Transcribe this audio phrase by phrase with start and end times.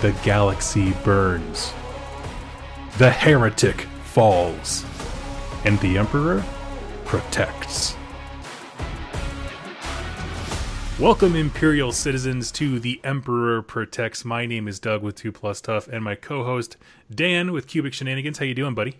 [0.00, 1.74] The galaxy burns.
[2.96, 4.86] The heretic falls.
[5.66, 6.42] And the Emperor
[7.04, 7.94] protects.
[10.98, 14.24] Welcome, Imperial citizens, to The Emperor Protects.
[14.24, 16.78] My name is Doug with 2 Plus Tough, and my co host,
[17.14, 18.38] Dan with Cubic Shenanigans.
[18.38, 18.96] How you doing, buddy?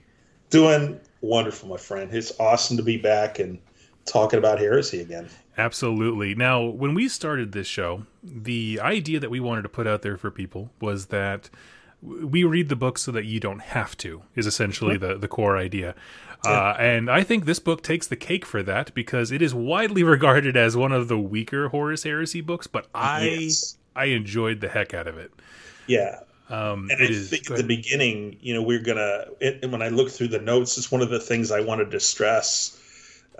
[0.51, 2.13] Doing wonderful, my friend.
[2.13, 3.59] It's awesome to be back and
[4.07, 5.29] talking about heresy again.
[5.59, 6.35] Absolutely.
[6.35, 10.17] Now, when we started this show, the idea that we wanted to put out there
[10.17, 11.51] for people was that
[12.03, 15.59] we read the book so that you don't have to is essentially the, the core
[15.59, 15.95] idea
[16.47, 20.03] uh, and i think this book takes the cake for that because it is widely
[20.17, 23.77] regarded as one of the weaker horus heresy books but i Yes.
[23.95, 25.31] i enjoyed the heck out of it
[25.87, 26.21] Yeah.
[26.49, 29.27] um And I is- think at the beginning, you know, we're gonna.
[29.39, 31.91] It, and when I look through the notes, it's one of the things I wanted
[31.91, 32.80] to stress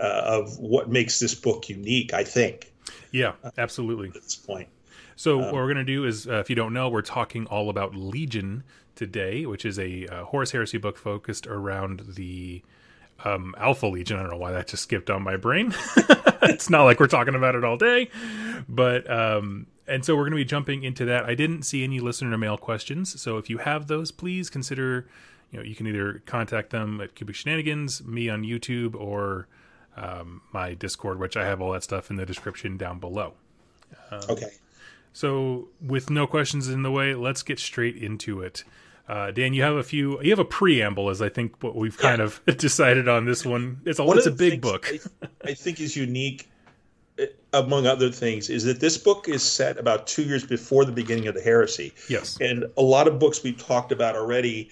[0.01, 2.13] uh, of what makes this book unique.
[2.13, 2.71] I think
[3.11, 4.67] yeah absolutely at this point.
[5.15, 7.45] So Um, what we're going to do is, uh, if you don't know, we're talking
[7.45, 8.63] all about Legion
[8.95, 12.63] today, which is a uh, Horus Heresy book focused around the
[13.23, 14.17] um, Alpha Legion.
[14.17, 15.73] I don't know why that just skipped on my brain.
[16.41, 18.09] it's not like we're talking about it all day,
[18.67, 21.25] but um, and so we're going to be jumping into that.
[21.25, 25.07] I didn't see any listener mail questions, so if you have those, please consider.
[25.51, 29.47] You know, you can either contact them at Cubic Shenanigans, me on YouTube, or
[29.97, 33.33] um, my Discord, which I have all that stuff in the description down below.
[34.29, 34.49] Okay.
[35.13, 38.63] So, with no questions in the way, let's get straight into it.
[39.07, 40.21] Uh, Dan, you have a few.
[40.21, 43.81] You have a preamble, as I think what we've kind of decided on this one.
[43.85, 44.87] It's a One it's a big book.
[44.89, 46.49] I, I think is unique,
[47.19, 50.93] uh, among other things, is that this book is set about two years before the
[50.93, 51.93] beginning of the heresy.
[52.07, 52.37] Yes.
[52.39, 54.69] And a lot of books we've talked about already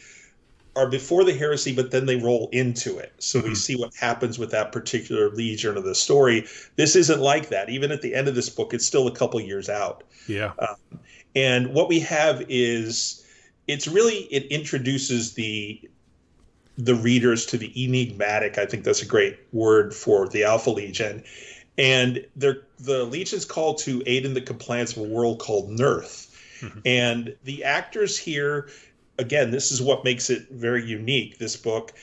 [0.75, 3.13] are before the heresy, but then they roll into it.
[3.19, 3.53] So we hmm.
[3.55, 6.45] see what happens with that particular legion of the story.
[6.75, 7.69] This isn't like that.
[7.69, 10.03] Even at the end of this book, it's still a couple years out.
[10.27, 10.53] Yeah.
[10.59, 10.99] Um,
[11.35, 13.25] and what we have is
[13.67, 15.81] it's really it introduces the
[16.77, 18.57] the readers to the enigmatic.
[18.57, 21.23] I think that's a great word for the Alpha Legion.
[21.77, 26.25] And they're, the Legion's called to aid in the compliance of a world called Nurth.
[26.61, 26.79] Hmm.
[26.85, 28.69] And the actors here,
[29.19, 31.93] again, this is what makes it very unique, this book,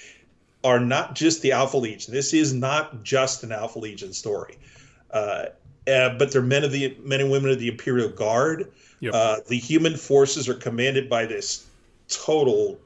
[0.62, 2.12] are not just the Alpha Legion.
[2.12, 4.58] This is not just an Alpha Legion story.
[5.10, 5.46] Uh,
[5.88, 8.72] uh, but they're men of the men and women of the Imperial Guard.
[9.00, 9.14] Yep.
[9.14, 11.66] Uh, the human forces are commanded by this
[12.08, 12.78] total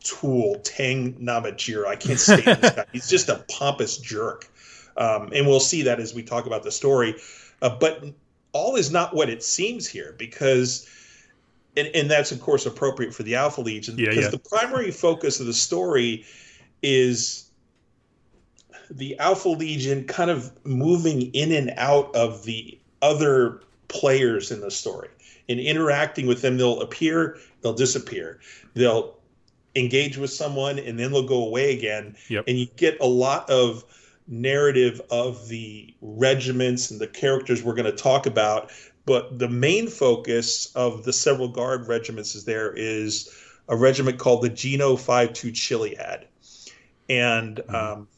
[0.00, 1.86] tool, Tang Namatjira.
[1.86, 2.84] I can't stand this guy.
[2.92, 4.48] He's just a pompous jerk.
[4.96, 7.16] Um, and we'll see that as we talk about the story.
[7.60, 8.04] Uh, but
[8.52, 10.88] all is not what it seems here because,
[11.76, 14.30] and, and that's, of course, appropriate for the Alpha Legion Yeah, because yeah.
[14.30, 16.24] the primary focus of the story
[16.82, 17.50] is
[18.90, 24.70] the Alpha Legion kind of moving in and out of the other players in the
[24.70, 25.08] story
[25.48, 26.56] and interacting with them.
[26.56, 28.40] They'll appear, they'll disappear.
[28.74, 29.16] They'll
[29.74, 32.16] engage with someone and then they'll go away again.
[32.28, 32.44] Yep.
[32.48, 33.84] And you get a lot of
[34.28, 38.70] narrative of the regiments and the characters we're going to talk about.
[39.06, 43.30] But the main focus of the several guard regiments is there is
[43.68, 46.26] a regiment called the Geno 52 Chiliad.
[47.08, 48.08] And um,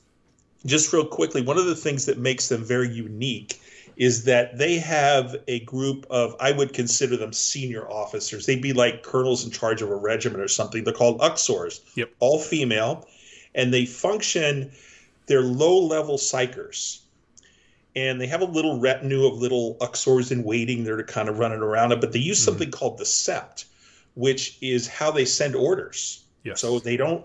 [0.65, 3.61] just real quickly, one of the things that makes them very unique
[3.97, 8.47] is that they have a group of, I would consider them senior officers.
[8.47, 10.85] They'd be like colonels in charge of a regiment or something.
[10.85, 12.11] They're called Uxors, Yep.
[12.21, 13.07] all female,
[13.55, 14.71] and they function,
[15.27, 17.01] they're low level psykers.
[17.99, 21.41] And they have a little retinue of little Uxors in waiting there to kind of
[21.41, 23.65] run it around it, but they use something called the Sept,
[24.15, 26.23] which is how they send orders.
[26.45, 26.61] Yes.
[26.61, 27.25] So they don't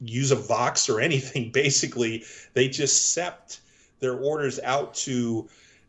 [0.00, 1.50] use a Vox or anything.
[1.64, 3.60] Basically, they just sept
[4.00, 5.48] their orders out to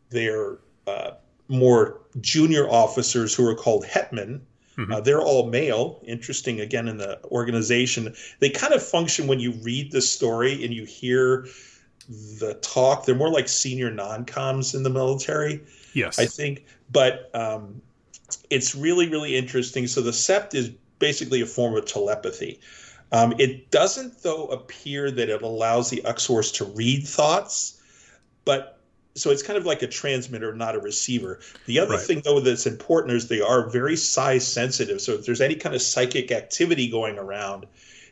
[0.09, 1.11] their uh,
[1.49, 4.41] more junior officers who are called hetman.
[4.77, 4.93] Mhm.
[4.93, 6.01] Uh, they're all male.
[6.07, 8.15] Interesting, again, in the organization.
[8.39, 11.45] They kind of function when you read the story and you hear
[12.39, 13.05] the talk.
[13.05, 15.61] They're more like senior non coms in the military.
[15.93, 16.19] yes.
[16.19, 16.65] I think.
[16.91, 17.81] But um,
[18.49, 19.87] it's really, really interesting.
[19.87, 20.69] So the sept is
[20.99, 22.59] basically a form of telepathy.
[23.13, 27.81] Um, it doesn't, though, appear that it allows the Uxors to read thoughts,
[28.45, 28.77] but
[29.15, 31.41] so it's kind of like a transmitter, not a receiver.
[31.65, 31.99] The other Right.
[31.99, 35.01] thing, though, that's important is they are very size sensitive.
[35.01, 37.65] So if there's any kind of psychic activity going around,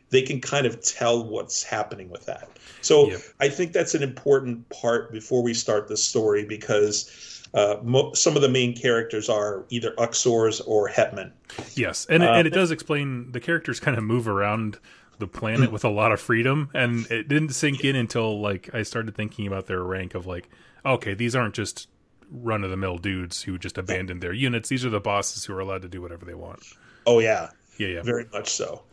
[0.09, 2.49] they can kind of tell what's happening with that.
[2.81, 3.19] So Yep.
[3.39, 8.35] I think that's an important part before we start the story because uh, mo- some
[8.35, 11.33] of the main characters are either Uxors or Hetman.
[11.75, 14.77] Yes, and it, and it does explain the characters kind of move around
[15.17, 18.83] the planet with a lot of freedom, and it didn't sink in until like I
[18.83, 20.47] started thinking about their rank of like,
[20.85, 21.89] okay, these aren't just
[22.31, 24.69] run of the mill dudes who just abandoned their units.
[24.69, 26.61] These are the bosses who are allowed to do whatever they want.
[27.07, 28.01] Oh yeah, Yeah, yeah.
[28.03, 28.83] very much so.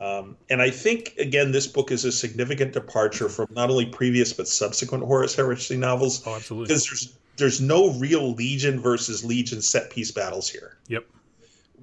[0.00, 4.32] Um, and I think again, this book is a significant departure from not only previous
[4.32, 6.68] but subsequent Horus Heresy novels Oh, absolutely.
[6.68, 11.04] because there's there's no real Legion versus Legion set piece battles here, Yep.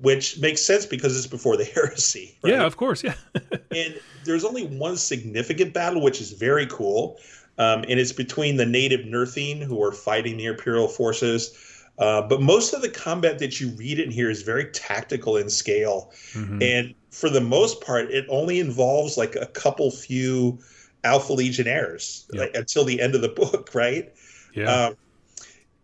[0.02, 2.38] which makes sense because it's before the heresy.
[2.44, 2.54] right?
[2.54, 3.04] Yeah, of course.
[3.04, 3.16] Yeah.
[3.72, 7.18] and there's only one significant battle, which is very cool,
[7.58, 11.56] um, and it's between the native Nurthene who are fighting the Imperial forces.
[11.98, 15.50] Uh, but most of the combat that you read in here is very tactical in
[15.50, 16.62] scale, Mhm.
[16.64, 20.60] and for the most part, it only involves like a couple few
[21.04, 22.42] Alpha Legionnaires Yep.
[22.42, 24.14] like, until the end of the book, right?
[24.54, 24.88] yeah.
[24.88, 24.96] Um,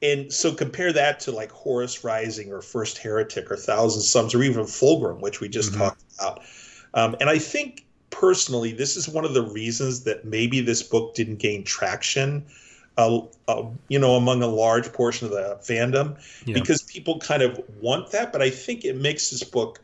[0.01, 4.43] and so compare that to like Horus Rising or First Heretic or Thousand Sons or
[4.43, 5.77] even Fulgrim, which we just Mhm.
[5.77, 6.41] talked about.
[6.93, 11.15] Um, and I think personally, this is one of the reasons that maybe this book
[11.15, 12.45] didn't gain traction,
[12.97, 16.53] uh, uh, you know, among a large portion of the fandom, Yeah.
[16.53, 18.31] because people kind of want that.
[18.31, 19.79] But I think it makes this book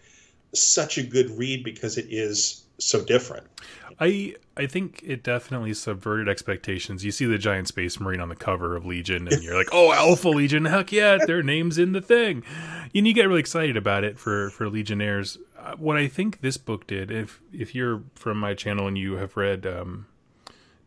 [0.54, 3.46] such a good read because it is so different.
[4.00, 7.04] I I think it definitely subverted expectations.
[7.04, 9.92] You see the giant space marine on the cover of Legion, and you're like, "Oh,
[9.92, 10.66] Alpha Legion!
[10.66, 12.44] Heck yeah, their name's in the thing,"
[12.96, 15.38] and you get really excited about it for for Legionnaires.
[15.58, 19.18] Uh, what I think this book did, if if you're from my channel and you
[19.18, 20.06] have read um,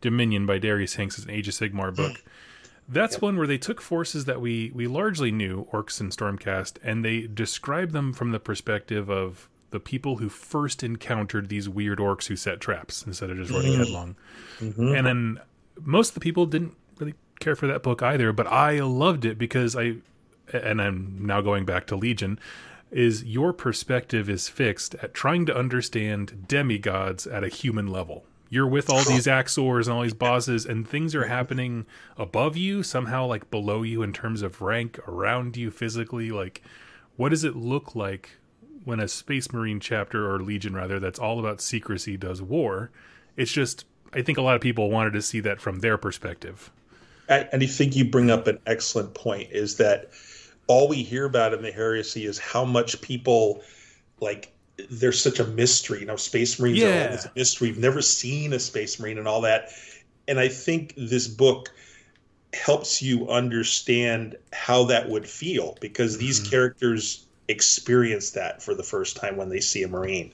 [0.03, 1.95] Dominion by Darius Hinks, is an Age of Sigmar hmm.
[1.95, 2.23] book.
[2.87, 7.03] That's one where they took forces that we we largely knew, orcs and stormcast, and
[7.03, 12.27] they described them from the perspective of the people who first encountered these weird orcs
[12.27, 13.79] who set traps instead of just running hmm.
[13.79, 14.15] headlong.
[14.59, 14.95] Mm-hmm.
[14.95, 15.39] And then
[15.81, 19.37] most of the people didn't really care for that book either, but I loved it
[19.37, 19.95] because I
[20.51, 22.37] and I'm now going back to Legion
[22.91, 28.25] is your perspective is fixed at trying to understand demigods at a human level.
[28.53, 32.83] You're with all these Uxors and all these bosses, and things are happening above you,
[32.83, 36.29] somehow like below you in terms of rank, around you physically.
[36.29, 36.61] Like,
[37.15, 38.37] what does it look like
[38.83, 42.91] when a Space Marine chapter or Legion rather that's all about secrecy does war?
[43.35, 46.69] It's just, I think a lot of people wanted to see that from their perspective.
[47.27, 50.11] And I think you bring up an excellent point is that
[50.67, 53.63] all we hear about in the heresy is how much people
[54.19, 54.52] like
[54.89, 55.99] there's such a mystery.
[56.01, 57.05] You know, space marines are Yeah.
[57.05, 57.69] always a mystery.
[57.69, 59.69] We've never seen a space marine and all that.
[60.27, 61.69] And I think this book
[62.53, 66.49] helps you understand how that would feel because these Mhm.
[66.49, 70.31] characters experience that for the first time when they see a marine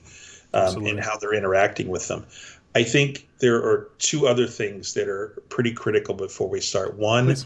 [0.52, 2.24] um, and how they're interacting with them.
[2.74, 6.94] I think there are two other things that are pretty critical before we start.
[6.96, 7.44] One Please.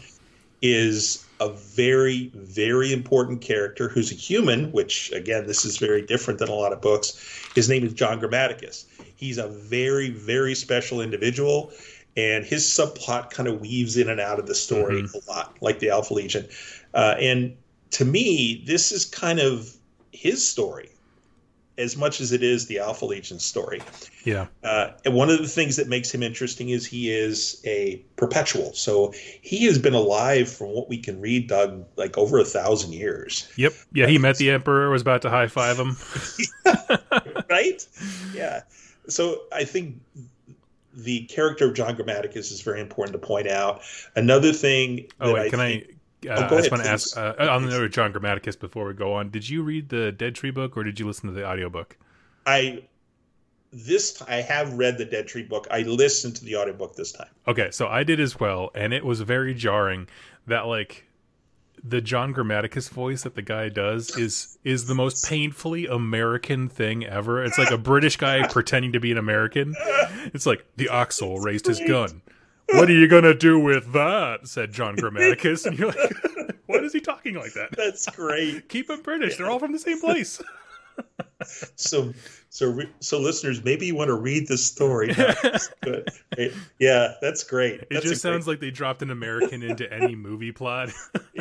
[0.61, 6.39] Is a very, very important character who's a human, which again, this is very different
[6.39, 7.49] than a lot of books.
[7.55, 8.85] His name is John Grammaticus.
[9.15, 11.71] He's a very, very special individual,
[12.15, 15.79] and his subplot kind of weaves in and out of the story a lot, like
[15.79, 16.47] the Alpha Legion.
[16.93, 17.55] Uh, and
[17.91, 19.75] to me, this is kind of
[20.11, 20.89] his story
[21.77, 23.81] as much as it is the Alpha Legion story.
[24.23, 24.47] Yeah.
[24.63, 28.73] Uh, and one of the things that makes him interesting is he is a perpetual.
[28.73, 32.93] So he has been alive from what we can read, Doug, like over a thousand
[32.93, 33.51] years.
[33.57, 33.73] Yep.
[33.93, 35.97] Yeah, he met the Emperor, was about to high five him.
[37.49, 37.85] right?
[38.33, 38.61] Yeah.
[39.07, 39.99] So I think
[40.93, 43.81] the character of John Grammaticus is very important to point out.
[44.15, 45.07] Another thing.
[45.19, 45.91] Oh, that wait, can think- I?
[46.29, 48.85] Uh, Oh, I just want to ask uh, on the note of John Grammaticus before
[48.87, 49.29] we go on.
[49.29, 51.97] Did you read the Dead Tree book or did you listen to the audiobook?
[52.45, 52.83] I
[53.71, 55.67] this I have read the Dead Tree book.
[55.69, 57.27] I listened to the audiobook this time.
[57.47, 60.07] Okay, so I did as well, and it was very jarring
[60.47, 61.05] that like
[61.83, 67.05] the John Grammaticus voice that the guy does is is the most painfully American thing
[67.05, 67.43] ever.
[67.43, 69.75] It's like a British guy pretending to be an American.
[70.33, 72.21] It's like the Oxel raised his gun.
[72.69, 74.47] What are you gonna do with that?
[74.47, 76.13] said John Grammaticus, and you're like,
[76.65, 77.69] what is he talking like that?
[77.77, 78.67] That's great.
[78.69, 79.37] Keep them British.
[79.37, 80.41] They're all from the same place.
[81.75, 82.13] so
[82.49, 85.13] so re- so listeners maybe you want to read this story
[85.83, 86.09] good.
[86.79, 90.53] yeah that's great It that's just sounds like they dropped an American into any movie
[90.53, 90.89] plot.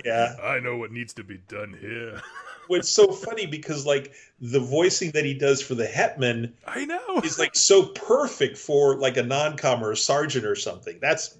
[0.04, 2.20] yeah I know what needs to be done here.
[2.68, 7.20] What's so funny because like the voicing that he does for the hetman I know.
[7.24, 11.38] is like so perfect for like a non-com or a sergeant or something that's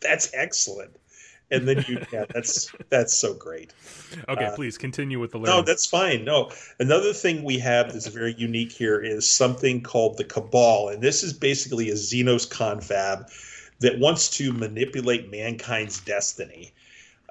[0.00, 0.96] that's excellent
[1.50, 3.72] and then you yeah that's that's so great
[4.28, 6.24] Okay, Uh, please continue with the No, that's fine.
[6.24, 11.02] No, another thing we have that's very unique here is something called the Cabal, and
[11.02, 13.28] this is basically a Xenos confab
[13.80, 16.72] that wants to manipulate mankind's destiny.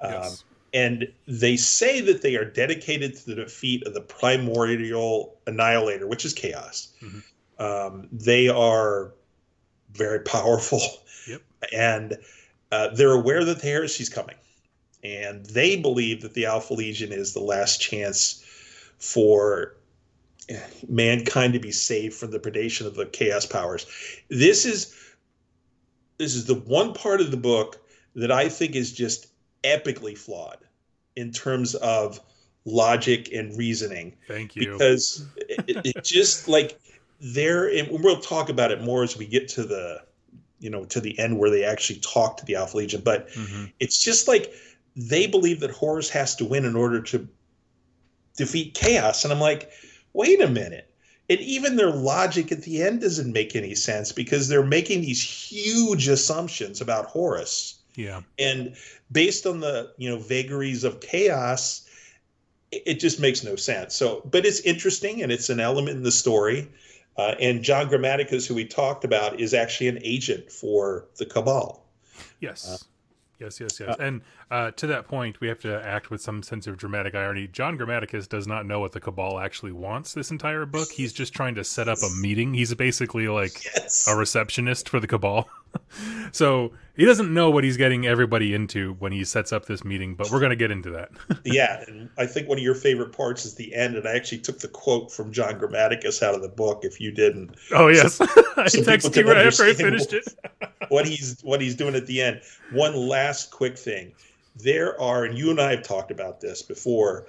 [0.00, 0.44] Um, Yes.
[0.76, 6.26] And they say that they are dedicated to the defeat of the primordial annihilator, which
[6.26, 6.88] is chaos.
[7.00, 7.22] Mhm.
[7.58, 9.12] Um, they are
[9.94, 10.82] very powerful,
[11.26, 11.40] Yep.
[11.72, 12.18] and
[12.70, 14.36] uh, they're aware that the heresy's coming,
[15.02, 18.44] and they believe that the Alpha Legion is the last chance
[18.98, 19.76] for
[20.88, 23.86] mankind to be saved from the predation of the chaos powers.
[24.28, 24.94] This is
[26.18, 27.78] this is the one part of the book
[28.14, 29.28] that I think is just
[29.64, 30.65] epically flawed
[31.16, 32.20] in terms of
[32.64, 34.14] logic and reasoning.
[34.28, 34.72] Thank you.
[34.72, 36.78] Because it, it just like
[37.20, 40.02] there, and we'll talk about it more as we get to the,
[40.60, 43.00] you know, to the end where they actually talk to the Alpha Legion.
[43.04, 43.72] But Mhm.
[43.80, 44.52] it's just like
[44.94, 47.28] they believe that Horus has to win in order to
[48.36, 49.70] defeat chaos, and I'm like,
[50.12, 50.90] wait a minute.
[51.28, 55.22] And even their logic at the end doesn't make any sense because they're making these
[55.22, 58.20] huge assumptions about Horus Yeah.
[58.38, 58.76] and
[59.10, 61.82] based on the you know vagaries of chaos
[62.70, 66.12] it just makes no sense so but it's interesting and it's an element in the
[66.12, 66.68] story
[67.16, 71.82] uh, and john grammaticus who we talked about is actually an agent for the cabal
[72.40, 72.84] Yes.
[73.40, 73.96] yes, yes, yes.
[73.98, 77.48] and uh, to that point, we have to act with some sense of dramatic irony.
[77.48, 80.88] John Grammaticus does not know what the Cabal actually wants this entire book.
[80.90, 82.54] He's just trying to set up a meeting.
[82.54, 85.48] He's basically like yes a receptionist for the Cabal.
[86.32, 90.14] so he doesn't know what he's getting everybody into when he sets up this meeting,
[90.14, 91.10] but we're going to get into that.
[91.44, 94.38] yeah and i think one of your favorite parts is the end and i actually
[94.38, 98.20] took the quote from john grammaticus out of the book if you didn't oh, yes.
[98.56, 100.26] I so texted you right after I finished it.
[100.88, 102.40] what he's what he's doing at the end.
[102.72, 104.12] One last quick thing.
[104.56, 107.26] There are, and you and I have talked about this before.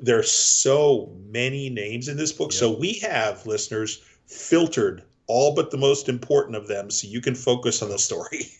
[0.00, 2.52] There are so many names in this book.
[2.52, 7.34] So we have listeners filtered all but the most important of them, so you can
[7.36, 8.48] focus on the story.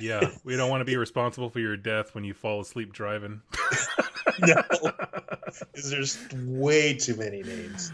[0.00, 3.42] Yeah, we don't want to be responsible for your death when you fall asleep driving.
[4.40, 4.62] no,
[5.74, 7.92] there's way too many names.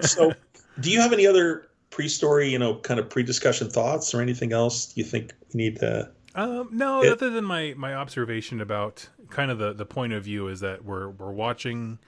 [0.00, 0.32] So,
[0.80, 4.96] do you have any other pre-story, you know, kind of pre-discussion thoughts or anything else
[4.96, 6.10] you think we need to?
[6.34, 10.24] Um, no, It- other than my my observation about kind of the the point of
[10.24, 11.98] view is that we're we're watching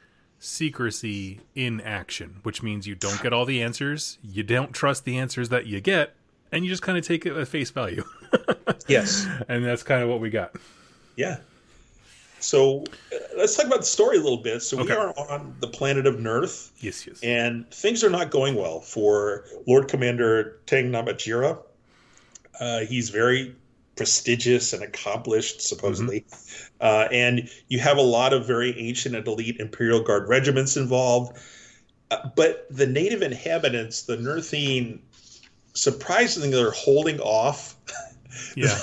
[0.45, 5.17] secrecy in action, which means you don't get all the answers, you don't trust the
[5.19, 6.15] answers that you get,
[6.53, 8.05] and you just kind of take it at face value.
[8.87, 9.27] Yes.
[9.49, 10.53] and that's kind of what we got.
[11.17, 11.39] Yeah.
[12.41, 12.81] So
[13.13, 14.61] uh, let's talk about the story a little bit.
[14.61, 14.91] So Okay.
[14.91, 17.21] we are on the planet of Nurth, Yes, yes.
[17.23, 21.59] and things are not going well for Lord Commander Teng Namatjira.
[22.61, 23.55] Uh, he's very
[23.97, 26.25] prestigious and accomplished, supposedly.
[26.81, 31.39] Uh, and you have a lot of very ancient and elite Imperial Guard regiments involved.
[32.11, 35.01] Uh, but the native inhabitants, the Nurthene,
[35.75, 37.77] surprisingly, they're holding off
[38.57, 38.79] yeah.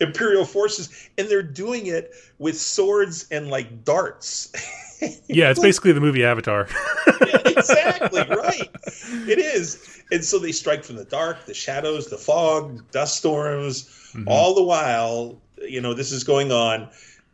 [0.00, 4.52] imperial forces and they're doing it with swords and like darts
[5.28, 6.66] Yeah, it's basically the movie Avatar.
[7.26, 8.70] Yeah, exactly right.
[9.26, 10.02] It is.
[10.12, 14.24] And so they strike from the dark the shadows the fog dust storms Mhm.
[14.26, 16.88] all the while you know this is going on.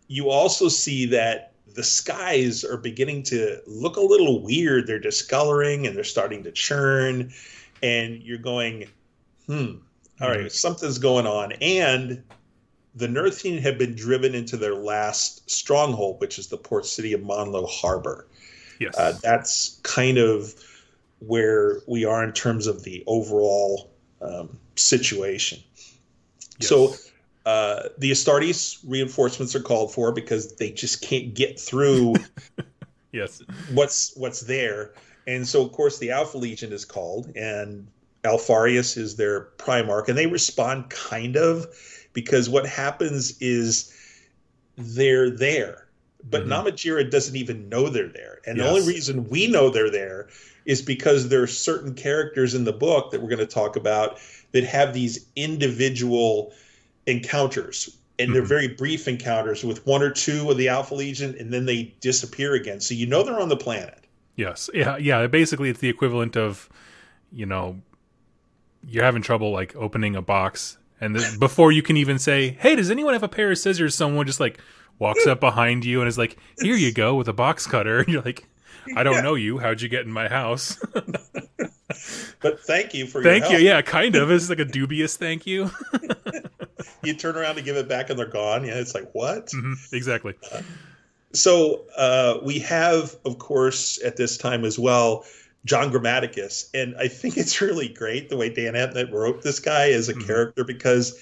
[0.08, 4.86] You also see that the skies are beginning to look a little weird.
[4.86, 7.32] They're discoloring and they're starting to churn.
[7.82, 8.88] And you're going
[9.46, 9.76] hmm
[10.20, 11.52] all right something's going on.
[11.62, 12.22] And
[12.96, 17.20] the Nurthene have been driven into their last stronghold, which is the port city of
[17.20, 18.26] Monlo Harbor.
[18.80, 18.96] Yes.
[18.96, 20.54] Uh, that's kind of
[21.20, 23.90] where we are in terms of the overall
[24.22, 25.62] um, situation.
[26.58, 26.68] Yes.
[26.70, 26.94] So
[27.44, 32.14] uh, the Astartes reinforcements are called for because they just can't get through
[33.12, 33.42] yes.
[33.72, 34.94] what's what's there.
[35.26, 37.88] And so, of course, the Alpha Legion is called, and
[38.24, 41.66] Alpharius is their Primarch, and they respond kind of
[42.16, 43.92] because what happens is
[44.78, 45.86] they're there,
[46.30, 46.48] but Mhm.
[46.48, 48.40] Namatjira doesn't even know they're there.
[48.46, 50.28] And the only reason we know they're there
[50.64, 54.18] is because there are certain characters in the book that we're going to talk about
[54.52, 56.54] that have these individual
[57.06, 57.94] encounters.
[58.18, 58.46] And they're Mhm.
[58.48, 62.54] very brief encounters with one or two of the Alpha Legion, and then they disappear
[62.54, 62.80] again.
[62.80, 63.98] So you know they're on the planet.
[64.36, 64.70] Yes.
[64.72, 64.96] Yeah.
[64.96, 65.26] Yeah.
[65.26, 66.70] Basically, it's the equivalent of,
[67.30, 67.82] you know,
[68.88, 72.90] you're having trouble like opening a box, and before you can even say, "Hey, does
[72.90, 74.58] anyone have a pair of scissors?" Someone just like
[74.98, 78.08] walks up behind you and is like, "Here you go with a box cutter." And
[78.08, 78.46] you're like,
[78.96, 79.20] "I don't Yeah.
[79.22, 79.58] know you.
[79.58, 80.78] How'd you get in my house?"
[82.40, 83.58] But thank you for thank you.
[83.58, 84.30] Yeah, kind of.
[84.30, 85.70] It's like a dubious thank you.
[87.02, 88.64] You turn around to give it back, and they're gone.
[88.64, 89.46] Yeah, it's like what?
[89.48, 90.34] Mhm, exactly.
[91.32, 95.24] So uh, we have, of course, at this time as well,
[95.66, 99.90] John Grammaticus, and I think it's really great the way Dan Abnett wrote this guy
[99.90, 100.26] as a Mhm.
[100.26, 101.18] character because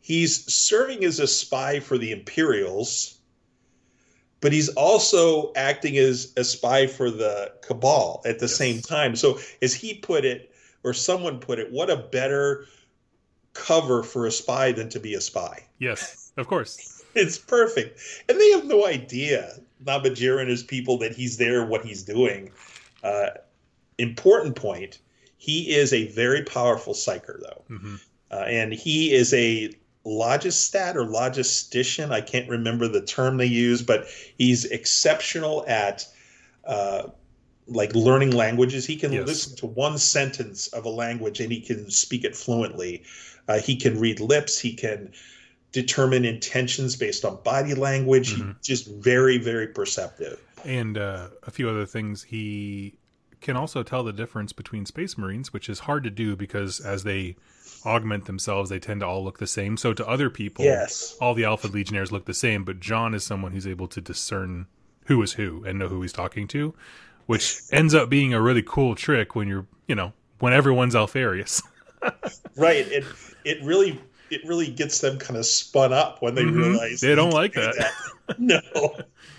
[0.00, 3.14] he's serving as a spy for the Imperials,
[4.40, 8.56] but he's also acting as a spy for the Cabal at the Yes.
[8.56, 9.16] same time.
[9.16, 10.52] So, as he put it,
[10.84, 12.66] or someone put it, what a better
[13.54, 15.64] cover for a spy than to be a spy.
[15.78, 16.94] Yes, of course.
[17.14, 17.98] It's perfect.
[18.28, 22.52] And they have no idea, Nabajir and his people, that he's there, what he's doing.
[23.02, 23.30] Uh,
[23.98, 24.98] important point,
[25.36, 27.64] he is a very powerful psyker, though.
[27.68, 27.96] hmm
[28.30, 29.70] Uh, and he is a
[30.04, 32.10] logistat or logistician.
[32.10, 36.06] I can't remember the term they use, but he's exceptional at
[36.64, 37.08] uh,
[37.66, 38.86] like learning languages.
[38.86, 39.26] He can Yes.
[39.26, 43.02] listen to one sentence of a language and he can speak it fluently.
[43.48, 44.58] Uh, he can read lips.
[44.58, 45.12] He can
[45.72, 48.34] determine intentions based on body language.
[48.34, 48.56] Mhm.
[48.58, 50.38] He's just very, very perceptive.
[50.64, 52.22] And uh, a few other things.
[52.22, 52.94] He
[53.40, 57.04] can also tell the difference between Space Marines, which is hard to do because as
[57.04, 57.36] they
[57.86, 59.76] augment themselves, they tend to all look the same.
[59.76, 61.16] So to other people, Yes.
[61.20, 64.66] all the Alpha Legionnaires look the same, but John is someone who's able to discern
[65.06, 66.74] who is who and know who he's talking to,
[67.26, 71.62] which ends up being a really cool trick when you're, you know, when everyone's Alpharius.
[72.56, 72.86] Right.
[72.88, 73.04] It
[73.44, 76.56] it really it really gets them kind of spun up when they Mhm.
[76.56, 77.92] realize They don't like do that.
[78.38, 78.60] no.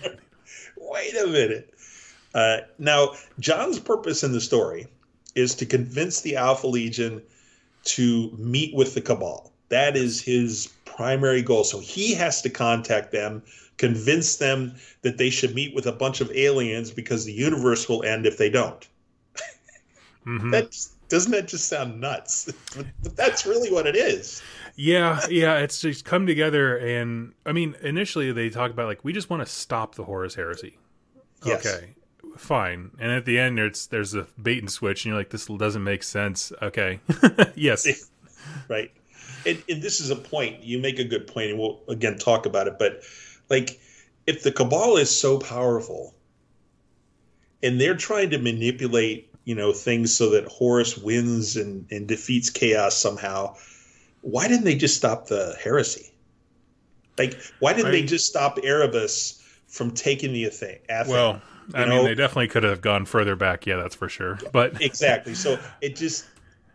[0.76, 1.72] Wait a minute.
[2.34, 4.86] Uh, now, John's purpose in the story
[5.34, 7.22] is to convince the Alpha Legion
[7.84, 9.52] to meet with the Cabal.
[9.68, 11.64] That is his primary goal.
[11.64, 13.42] So he has to contact them,
[13.78, 18.02] convince them that they should meet with a bunch of aliens because the universe will
[18.04, 18.86] end if they don't.
[20.26, 20.50] Mhm.
[20.50, 20.76] That
[21.08, 22.52] doesn't that just sound nuts?
[22.76, 24.42] but that's really what it is.
[24.76, 29.14] Yeah, yeah, it's just come together, and I mean, initially they talk about like we
[29.14, 30.78] just want to stop the Horus Heresy.
[31.44, 31.66] Yes.
[31.66, 31.94] Okay,
[32.40, 35.46] fine, and at the end there's there's a bait and switch, and you're like, this
[35.46, 36.52] doesn't make sense.
[36.60, 37.00] Okay,
[37.54, 38.10] yes,
[38.68, 38.90] right.
[39.46, 40.64] And, and this is a point.
[40.64, 42.78] You make a good point and we'll again talk about it.
[42.78, 43.02] But
[43.48, 43.80] like
[44.26, 46.14] if the cabal is so powerful
[47.62, 52.50] and they're trying to manipulate you know things so that horus wins and, and defeats
[52.50, 53.54] chaos somehow
[54.20, 56.12] why didn't they just stop the heresy?
[57.18, 61.10] Like why didn't they just stop erebus from taking the Athe- Athens?
[61.10, 61.42] well,
[61.74, 63.66] I You mean, they definitely could have gone further back.
[63.66, 64.38] Yeah, that's for sure.
[64.52, 65.34] But exactly.
[65.34, 66.26] So it just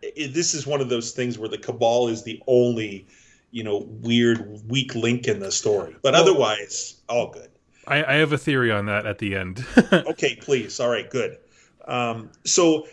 [0.02, 3.06] it, this is one of those things where the cabal is the only
[3.50, 7.50] you know weird weak link in the story, but Well- otherwise all good.
[7.88, 9.64] I, I have a theory on that at the end.
[9.92, 10.80] Okay, please.
[10.80, 11.38] All right, good.
[11.86, 12.88] Um, so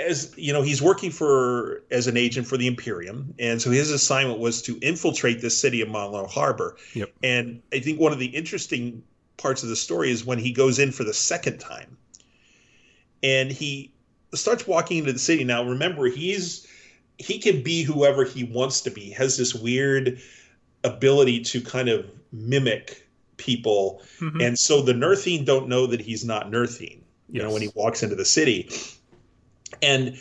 [0.00, 3.90] as you know, he's working for as an agent for the Imperium, and so his
[3.90, 6.76] assignment was to infiltrate the city of Monroe Harbor.
[6.94, 7.12] Yep.
[7.22, 9.02] And I think one of the interesting
[9.38, 11.96] parts of the story is when he goes in for the second time,
[13.22, 13.90] and he
[14.34, 15.44] starts walking into the city.
[15.44, 16.66] Now, remember, he's
[17.18, 19.00] he can be whoever he wants to be.
[19.06, 20.20] He has this weird
[20.84, 23.04] ability to kind of mimic
[23.38, 24.44] people Mhm.
[24.44, 28.02] and so the Nurthene don't know that he's not Nurthene, you know, when he walks
[28.02, 28.68] into the city.
[29.82, 30.16] And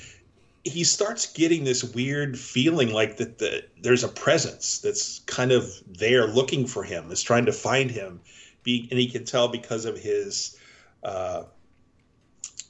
[0.63, 5.71] he starts getting this weird feeling like that the, there's a presence that's kind of
[5.88, 8.19] there looking for him, is trying to find him.
[8.67, 10.60] Be, and he can tell because of his
[11.03, 11.43] uh,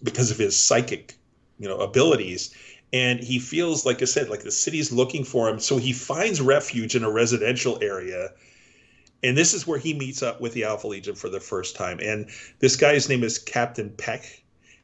[0.04, 1.16] because of his psychic,
[1.58, 2.54] you know, abilities.
[2.94, 5.60] And he feels, like I said, like the city's looking for him.
[5.60, 8.30] So he finds refuge in a residential area
[9.24, 12.00] and this is where he meets up with the Alpha Legion for the first time.
[12.02, 12.30] And
[12.60, 14.42] this guy's name is Captain Pech.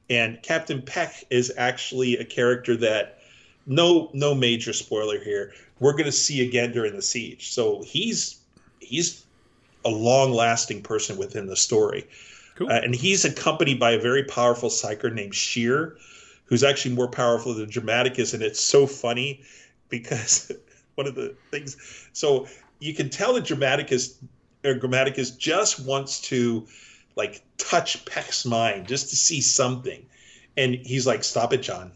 [0.10, 3.20] And Captain Pech is actually a character that
[3.66, 5.54] no no major spoiler here.
[5.80, 7.52] We're going to see again during the siege.
[7.52, 8.40] So he's
[8.80, 9.24] he's
[9.86, 12.08] a long-lasting person within the story.
[12.56, 12.70] Cool.
[12.70, 15.94] Uh, and he's accompanied by a very powerful psyker named Sheed,
[16.46, 18.34] who's actually more powerful than Dramaticus.
[18.34, 19.42] And it's so funny
[19.90, 20.52] because
[20.96, 21.78] one of the things.
[22.14, 22.48] So
[22.80, 24.18] you can tell that Dramaticus
[24.64, 26.68] or Grammaticus just wants to
[27.16, 30.06] like touch Pech's mind just to see something.
[30.58, 31.92] And he's like, Stop it, John.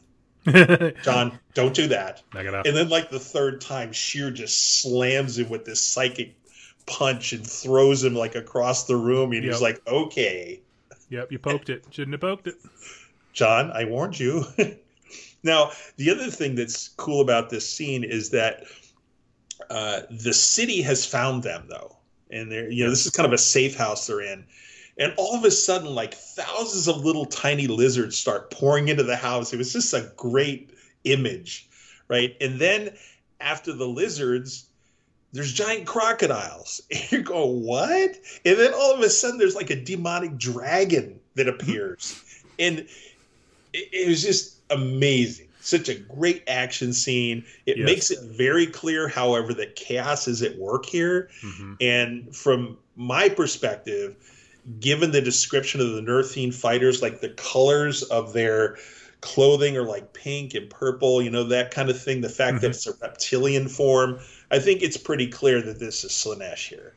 [1.04, 2.24] John, don't do that.
[2.34, 2.66] Knock it off.
[2.66, 6.36] And then like the third time, Sheed just slams him with this psychic
[6.88, 9.32] punch and throws him like across the room.
[9.34, 9.54] And Yep.
[9.54, 10.62] he's like, Okay,
[11.10, 11.86] Yep, you poked it.
[11.90, 12.56] Shouldn't have poked it.
[13.34, 14.46] John, I warned you.
[15.44, 18.64] now, the other thing that's cool about this scene is that
[19.70, 21.98] uh, the city has found them, though,
[22.30, 24.46] and they're you know this is kind of a safe house they're in,
[24.98, 29.16] and all of a sudden, like thousands of little tiny lizards start pouring into the
[29.16, 29.54] house.
[29.54, 30.72] It was just a great
[31.04, 31.70] image,
[32.08, 32.36] right?
[32.42, 32.96] And then
[33.40, 34.67] after the lizards.
[35.34, 36.82] There's giant crocodiles.
[36.92, 38.12] And you go, what?
[38.46, 42.22] And then all of a sudden, there's like a demonic dragon that appears
[42.60, 42.80] and
[43.74, 45.48] it, it was just amazing.
[45.60, 47.44] Such a great action scene.
[47.66, 47.86] It Yes.
[47.86, 51.30] makes it very clear, however, that chaos is at work here.
[51.42, 54.16] hmm And from my perspective,
[54.80, 58.78] given the description of the Nurthene fighters, like the colors of their
[59.22, 62.68] clothing are like pink and purple, you know, that kind of thing, the fact that
[62.68, 62.76] Mhm.
[62.76, 64.20] it's a reptilian form,
[64.52, 66.94] I think it's pretty clear that this is Slaanesh here.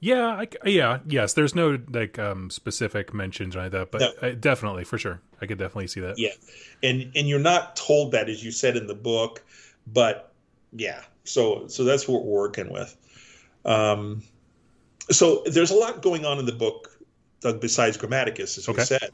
[0.00, 1.32] Yeah, I, yeah, yes.
[1.32, 4.12] There's no like um, specific mentions or like that, but No.
[4.20, 6.18] I, definitely for sure, I could definitely see that.
[6.18, 6.32] Yeah,
[6.82, 9.42] and and you're not told that as you said in the book,
[9.86, 10.32] but
[10.72, 11.02] yeah.
[11.24, 12.94] So so that's what we're working with.
[13.64, 14.22] Um,
[15.10, 16.90] so there's a lot going on in the book,
[17.40, 19.10] Doug, besides Grammaticus, as we said.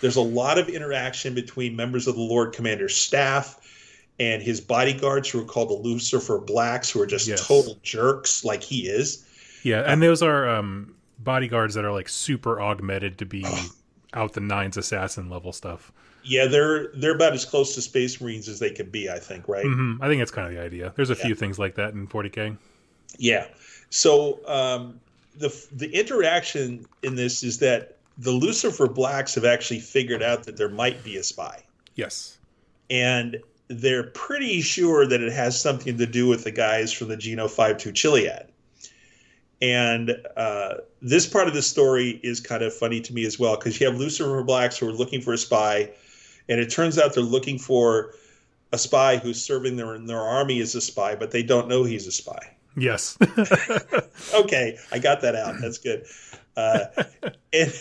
[0.00, 3.60] There's a lot of interaction between members of the Lord Commander's staff
[4.20, 7.46] and his bodyguards, who are called the Lucifer Blacks, who are just Yes.
[7.46, 9.26] total jerks, like he is.
[9.62, 13.44] Yeah, and those are um, bodyguards that are like super augmented to be
[14.12, 15.90] out the nines assassin level stuff.
[16.22, 19.48] Yeah, they're they're about as close to Space Marines as they can be, I think,
[19.48, 19.64] right?
[19.64, 20.92] hmm I think that's kind of the idea.
[20.96, 21.24] There's a Yeah.
[21.24, 22.56] few things like that in 40k.
[23.18, 23.46] Yeah.
[23.90, 25.00] So um,
[25.36, 30.56] the the interaction in this is that the Lucifer Blacks have actually figured out that
[30.56, 31.62] there might be a spy,
[31.96, 32.38] Yes.
[32.90, 37.16] and they're pretty sure that it has something to do with the guys from the
[37.16, 38.48] Geno 52 Chiliad.
[39.62, 43.56] And uh, this part of the story is kind of funny to me as well
[43.56, 45.90] because you have Lucifer Blacks who are looking for a spy,
[46.48, 48.14] and it turns out they're looking for
[48.72, 52.06] a spy who's serving their their army as a spy, but they don't know he's
[52.06, 53.16] a spy Yes.
[54.34, 55.56] okay, I got that out.
[55.60, 56.06] That's good.
[56.56, 56.86] Uh,
[57.52, 57.72] and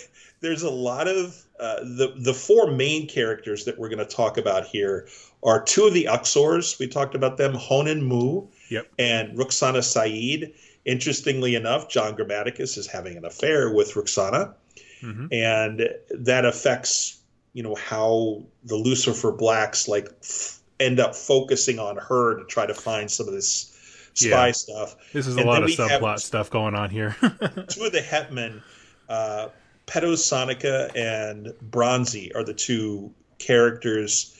[0.41, 4.37] there's a lot of uh, the the four main characters that we're going to talk
[4.37, 5.07] about here
[5.43, 6.77] are two of the Uxors.
[6.79, 8.87] We talked about them, Honan Mu Yep.
[8.99, 10.53] and Rukhsana Saeed.
[10.85, 14.53] Interestingly enough, John Grammaticus is having an affair with Ruxana,
[15.01, 17.19] hmm and that affects
[17.53, 22.65] you know how the Lucifer Blacks like f- end up focusing on her to try
[22.65, 23.69] to find some of this
[24.15, 24.51] spy Yeah.
[24.51, 27.15] stuff This is a And lot of subplot stuff going on here.
[27.69, 28.61] two of the hetmen,
[29.07, 29.49] uh,
[29.93, 34.35] Peto Soneka and Bronzi, are the two characters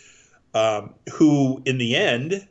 [0.56, 2.48] um, who, in the end,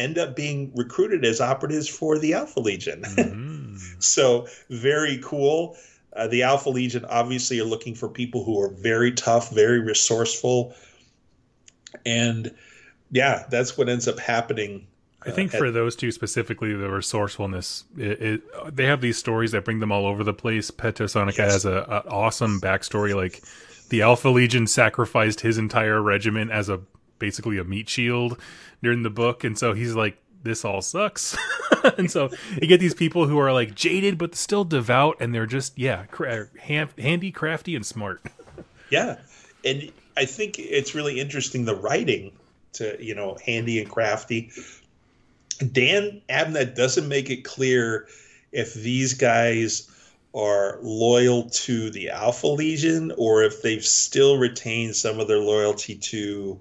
[0.00, 3.02] end up being recruited as operatives for the Alpha Legion.
[3.04, 4.02] Mhm.
[4.02, 5.76] so, very cool.
[6.12, 10.74] Uh, the Alpha Legion obviously are looking for people who are very tough, very resourceful.
[12.04, 12.52] And
[13.12, 14.88] yeah, that's what ends up happening.
[15.28, 19.52] I think uh, for those two specifically, the resourcefulness, it, it, they have these stories
[19.52, 20.70] that bring them all over the place.
[20.70, 21.52] Peto Soneka Yes.
[21.52, 23.14] has a, a awesome backstory.
[23.14, 23.42] Like
[23.90, 26.80] the Alpha Legion sacrificed his entire regiment as a
[27.18, 28.38] basically a meat shield
[28.82, 31.36] during the book, and so he's like, "This all sucks."
[31.98, 35.46] and so you get these people who are like jaded but still devout, and they're
[35.46, 38.22] just yeah, cra- hand, handy, crafty, and smart.
[38.90, 39.18] Yeah,
[39.64, 42.32] and I think it's really interesting the writing
[42.74, 44.50] to you know handy and crafty.
[45.72, 48.06] Dan Abnett doesn't make it clear
[48.52, 49.90] if these guys
[50.34, 55.94] are loyal to the Alpha Legion or if they've still retained some of their loyalty
[55.96, 56.60] to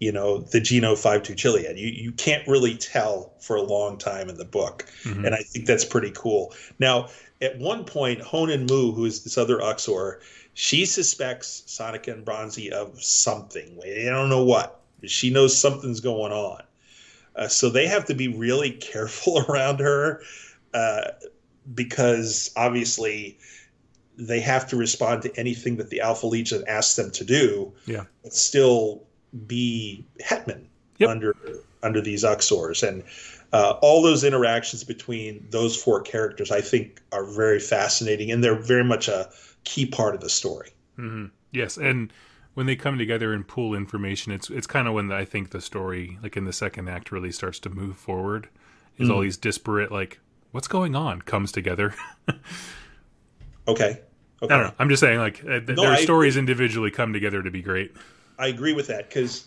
[0.00, 1.78] you know the Geno 52 Chiliad.
[1.78, 5.24] You you can't really tell for a long time in the book Mhm.
[5.26, 6.52] and I think that's pretty cool.
[6.80, 7.08] Now,
[7.40, 10.20] at one point, Honan Mu, who is this other Uxor,
[10.54, 13.78] she suspects Sonic and Bronzi of something.
[13.80, 14.80] They don't know what.
[15.04, 16.62] She knows something's going on.
[17.36, 20.20] Uh, so they have to be really careful around her
[20.74, 21.02] uh,
[21.74, 23.38] because obviously
[24.18, 28.04] they have to respond to anything that the Alpha Legion asks them to do, Yeah.
[28.22, 29.02] but still
[29.46, 30.68] be hetman
[30.98, 31.08] Yep.
[31.10, 31.36] under
[31.82, 32.86] under these Uxors.
[32.86, 33.02] And
[33.52, 38.54] uh, all those interactions between those four characters, I think, are very fascinating, and they're
[38.54, 39.30] very much a
[39.64, 40.70] key part of the story.
[40.96, 42.12] hmm Yes, and
[42.54, 45.60] when they come together and pool information, it's it's kind of when I think the
[45.60, 48.48] story, like in the second act, really starts to move forward.
[48.98, 49.22] Is all Mm.
[49.22, 51.94] these disparate, like, what's going on, comes together.
[53.68, 54.00] Okay.
[54.42, 54.54] Okay.
[54.54, 54.74] I don't know.
[54.80, 57.62] I'm just saying, like, uh, th- No, their I stories individually come together to be
[57.62, 57.92] great.
[58.40, 59.46] I agree with that because,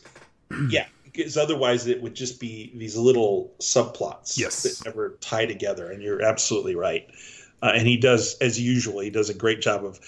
[0.69, 4.63] yeah, because otherwise it would just be these little subplots Yes.
[4.63, 5.91] that never tie together.
[5.91, 7.05] And you're absolutely right.
[7.61, 9.99] Uh, and he does, as usual, he does a great job of,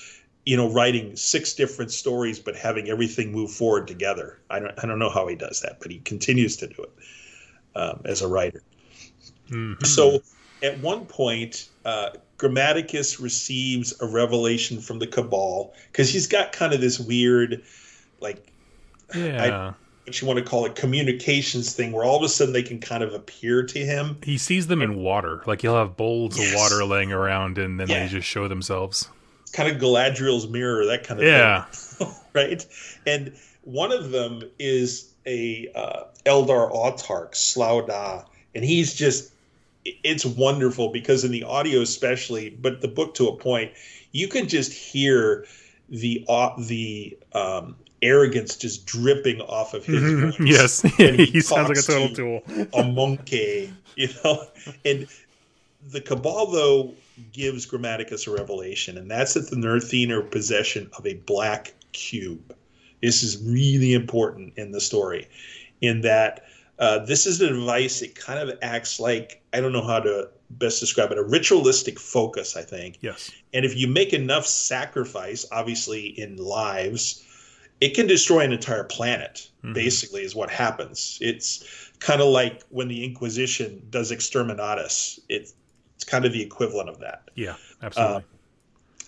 [0.48, 4.40] you know, writing six different stories but having everything move forward together.
[4.50, 6.92] I don't, I don't know how he does that, but he continues to do it
[7.78, 8.64] um, as a writer.
[9.50, 9.86] Mhm.
[9.86, 10.22] So
[10.64, 16.74] at one point, uh, Grammaticus receives a revelation from the Cabal because he's got kind
[16.74, 17.62] of this weird,
[18.22, 18.48] like,
[19.14, 19.74] yeah,
[20.06, 22.80] what you want to call it, communications thing where all of a sudden they can
[22.80, 24.18] kind of appear to him.
[24.24, 25.44] he sees them in water.
[25.46, 26.54] Like he'll have bowls Yes.
[26.54, 28.04] of water laying around, and then Yeah.
[28.06, 29.10] they just show themselves.
[29.54, 32.08] Kind of Galadriel's mirror, that kind of Yeah, thing.
[32.34, 32.66] right?
[33.06, 33.34] And
[33.64, 39.32] one of them is a uh, Eldar Autarch, Slaydo, and he's just
[40.04, 43.72] it's wonderful because in the audio especially, but the book to a point,
[44.12, 45.46] you can just hear
[45.90, 50.40] the au- the um, arrogance just dripping off of his voice.
[50.42, 52.70] yes, he he sounds like a total to- tool.
[52.74, 54.44] a monkey, you know,
[54.84, 55.08] and
[55.91, 56.93] the Cabal, though,
[57.32, 62.56] gives Grammaticus a revelation, and that's that the Nurthene are possession of a black cube.
[63.02, 65.28] This is really important in the story,
[65.82, 66.45] in that
[66.80, 68.02] uh, this is a device.
[68.02, 72.00] It kind of acts like I don't know how to best describe it a ritualistic
[72.00, 72.56] focus.
[72.56, 72.97] I think.
[73.02, 73.32] Yes.
[73.54, 77.23] And if you make enough sacrifice, obviously in lives,
[77.82, 79.50] it can destroy an entire planet.
[79.63, 79.73] Mm-hmm.
[79.73, 81.17] Basically, is what happens.
[81.21, 85.19] It's kind of like when the Inquisition does exterminatus.
[85.30, 85.54] It's
[86.08, 87.30] kind of the equivalent of that.
[87.36, 88.15] Yeah, absolutely.
[88.15, 88.22] Uh,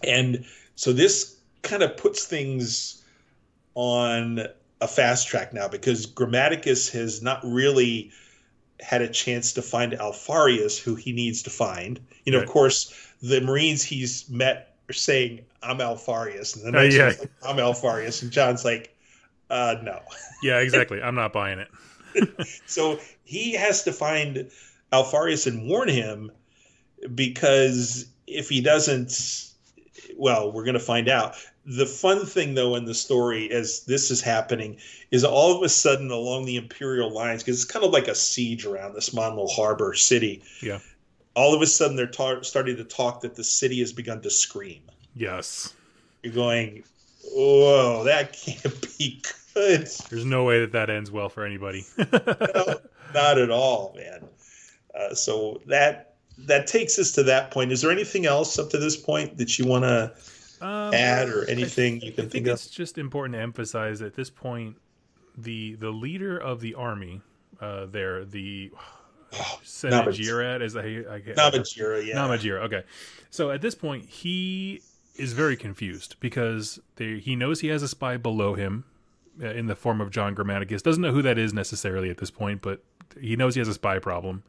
[0.03, 3.03] and so this kind of puts things
[3.73, 4.41] on
[4.81, 8.11] a fast track now because Grammaticus has not really
[8.79, 11.99] had a chance to find Alpharius, who he needs to find.
[12.25, 12.47] You know, right.
[12.47, 17.05] of course, the Marines he's met are saying, "I'm Alpharius," and the next uh, yeah.
[17.19, 18.95] like, "I'm Alpharius," and John's like,
[19.49, 19.99] uh, "No."
[20.41, 21.01] Yeah, exactly.
[21.01, 21.69] I'm not buying it.
[22.65, 24.49] so he has to find
[24.93, 26.31] Alpharius and warn him
[27.15, 29.51] because if he doesn't,
[30.17, 31.35] well, we're going to find out.
[31.65, 34.77] The fun thing though in the story as this is happening
[35.11, 38.15] is all of a sudden along the imperial lines because it's kind of like a
[38.15, 40.41] siege around this Monlo harbor city.
[40.61, 40.79] Yeah.
[41.35, 44.29] All of a sudden they're ta- starting to talk that the city has begun to
[44.29, 44.81] scream.
[45.15, 45.73] Yes.
[46.23, 46.83] You're going
[47.33, 49.21] whoa that can't be
[49.53, 49.87] good.
[50.09, 51.85] There's no way that that ends well for anybody.
[51.97, 52.79] No,
[53.13, 54.23] not at all man.
[54.93, 56.08] Uh, so that
[56.45, 59.59] that takes us to that point is there anything else up to this point that
[59.59, 60.11] you want to
[60.61, 64.13] um, add or anything you can I think, think it's just important to emphasize at
[64.13, 64.77] this point
[65.37, 67.21] the the leader of the army
[67.61, 68.71] uh, there the
[69.33, 72.61] oh, Senagirat as I, I Namatjira, yeah Namatjira.
[72.63, 72.83] Okay,
[73.29, 74.81] so at this point he
[75.15, 78.85] is very confused because they, he knows he has a spy below him
[79.41, 80.81] uh, in the form of John Grammaticus.
[80.81, 82.81] Doesn't know who that is necessarily at this point, but
[83.19, 84.43] he knows he has a spy problem.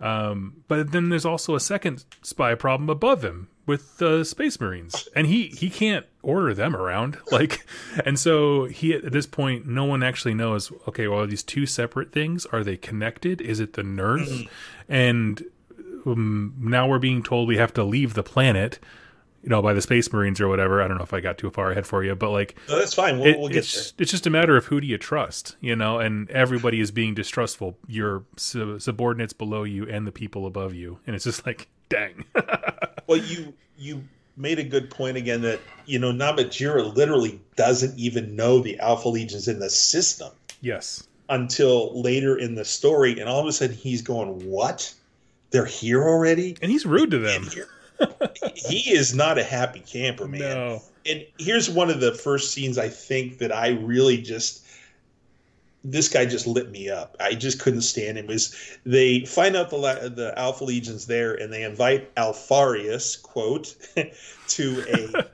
[0.00, 5.08] Um, but then there's also a second spy problem above him with the Space Marines,
[5.14, 7.18] and he he can't order them around.
[7.32, 7.66] Like,
[8.04, 10.70] and so he at this point, no one actually knows.
[10.86, 12.46] Okay, well, are these two separate things?
[12.46, 13.40] Are they connected?
[13.40, 14.28] Is it the Nurth?
[14.28, 14.92] Mm-hmm.
[14.92, 15.44] And
[16.06, 18.78] um, now we're being told we have to leave the planet
[19.44, 20.82] you know, by the Space Marines or whatever.
[20.82, 22.94] I don't know if I got too far ahead for you, but like, no, that's
[22.94, 23.18] fine.
[23.18, 24.02] We'll, it, we'll get it's, there.
[24.02, 27.12] It's just a matter of who do you trust, you know, and everybody is being
[27.12, 27.76] distrustful.
[27.86, 32.24] Your subordinates below you and the people above you, and it's just like, dang.
[33.06, 34.02] well, you you
[34.38, 39.10] made a good point again that you know Namatjira literally doesn't even know the Alpha
[39.10, 40.32] Legion's in the system.
[40.62, 41.06] Yes.
[41.28, 44.94] Until later in the story, and all of a sudden he's going, "What?
[45.50, 47.50] They're here already?" And he's rude to them
[48.54, 50.40] he is not a happy camper, man.
[50.40, 50.82] No.
[51.06, 54.64] And here's one of the first scenes I think that I really just
[55.86, 57.14] this guy just lit me up.
[57.20, 58.26] I just couldn't stand him.
[58.26, 59.76] Was they find out the
[60.14, 63.76] the Alpha Legion's there and they invite Alpharius quote
[64.48, 65.24] to a,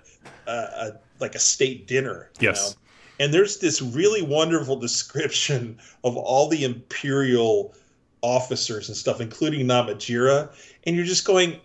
[0.50, 2.30] a, a, like a state dinner.
[2.40, 2.70] Yes.
[2.70, 2.80] Know?
[3.24, 7.74] And there's this really wonderful description of all the imperial
[8.22, 10.50] officers and stuff, including Namatjira,
[10.84, 11.60] and you're just going,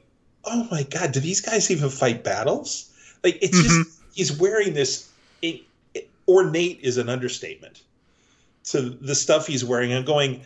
[0.45, 2.91] oh my god, do these guys even fight battles?
[3.23, 3.83] Like it's mm-hmm.
[3.83, 5.09] just he's wearing this.
[5.41, 5.61] It,
[5.93, 7.81] it, ornate is an understatement.
[8.63, 10.41] So the stuff he's wearing, I'm going,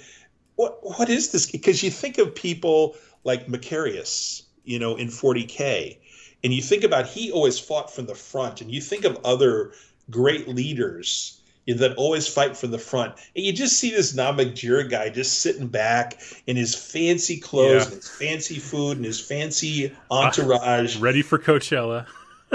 [0.56, 1.50] what what is this?
[1.50, 5.98] Because you think of people like Macharius, you know, in 40k,
[6.44, 9.72] and you think about he always fought from the front, and you think of other
[10.10, 11.39] great leaders
[11.78, 13.14] that always fight from the front.
[13.36, 17.86] And you just see this Namatjira guy just sitting back in his fancy clothes, yeah.
[17.86, 22.06] and his fancy food, and his fancy entourage, uh, ready for Coachella.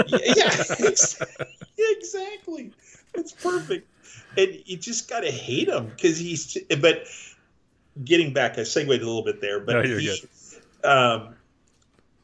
[0.07, 1.45] yeah, yeah,
[1.77, 2.71] exactly.
[3.13, 3.87] It's perfect,
[4.37, 6.57] and you just gotta hate him because he's.
[6.81, 7.07] But
[8.03, 10.21] getting back, I segued a little bit there, but no, he,
[10.83, 11.35] um,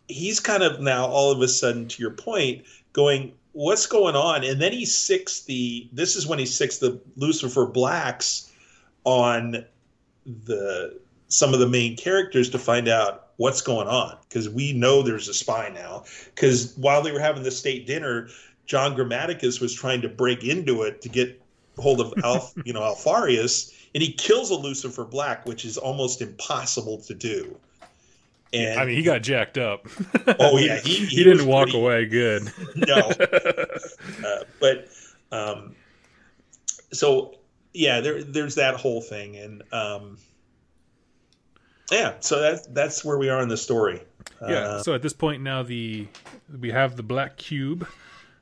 [0.07, 4.43] he's kind of now all of a sudden, to your point, going what's going on?
[4.43, 8.51] And then he six the this is when he six the Lucifer blacks
[9.03, 9.65] on
[10.25, 15.01] the some of the main characters to find out what's going on because we know
[15.01, 16.03] there's a spy now.
[16.35, 18.27] Because while they were having the state dinner,
[18.65, 21.41] John Grammaticus was trying to break into it to get
[21.77, 26.21] hold of Alf, you know, Alpharius, and he kills a Lucifer Black, which is almost
[26.21, 27.57] impossible to do.
[28.53, 29.87] And I mean, he got jacked up.
[30.39, 32.51] Oh yeah, he, he, he didn't walk pretty, away good.
[32.75, 33.11] no,
[34.25, 34.89] uh, but
[35.31, 35.75] um,
[36.91, 37.35] so
[37.73, 40.17] yeah, there there's that whole thing, and um,
[41.91, 44.01] yeah, so that's that's where we are in the story.
[44.41, 44.47] Yeah.
[44.47, 46.07] Uh, so at this point now, the
[46.59, 47.87] we have the black cube.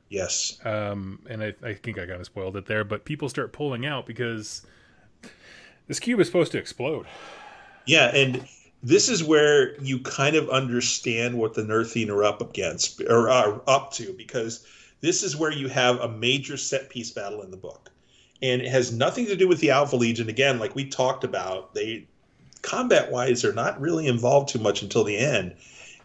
[0.08, 0.58] Yes.
[0.64, 3.86] Um, and I, I think I kind of spoiled it there, but people start pulling
[3.86, 4.66] out because
[5.86, 7.06] this cube is supposed to explode.
[7.86, 8.44] Yeah, and
[8.82, 13.60] this is where you kind of understand what the Nurthene are up against or are
[13.66, 14.66] up to because
[15.00, 17.90] this is where you have a major set piece battle in the book.
[18.42, 20.30] And it has nothing to do with the Alpha Legion.
[20.30, 22.06] Again, like we talked about, they
[22.62, 25.54] combat wise, they're not really involved too much until the end.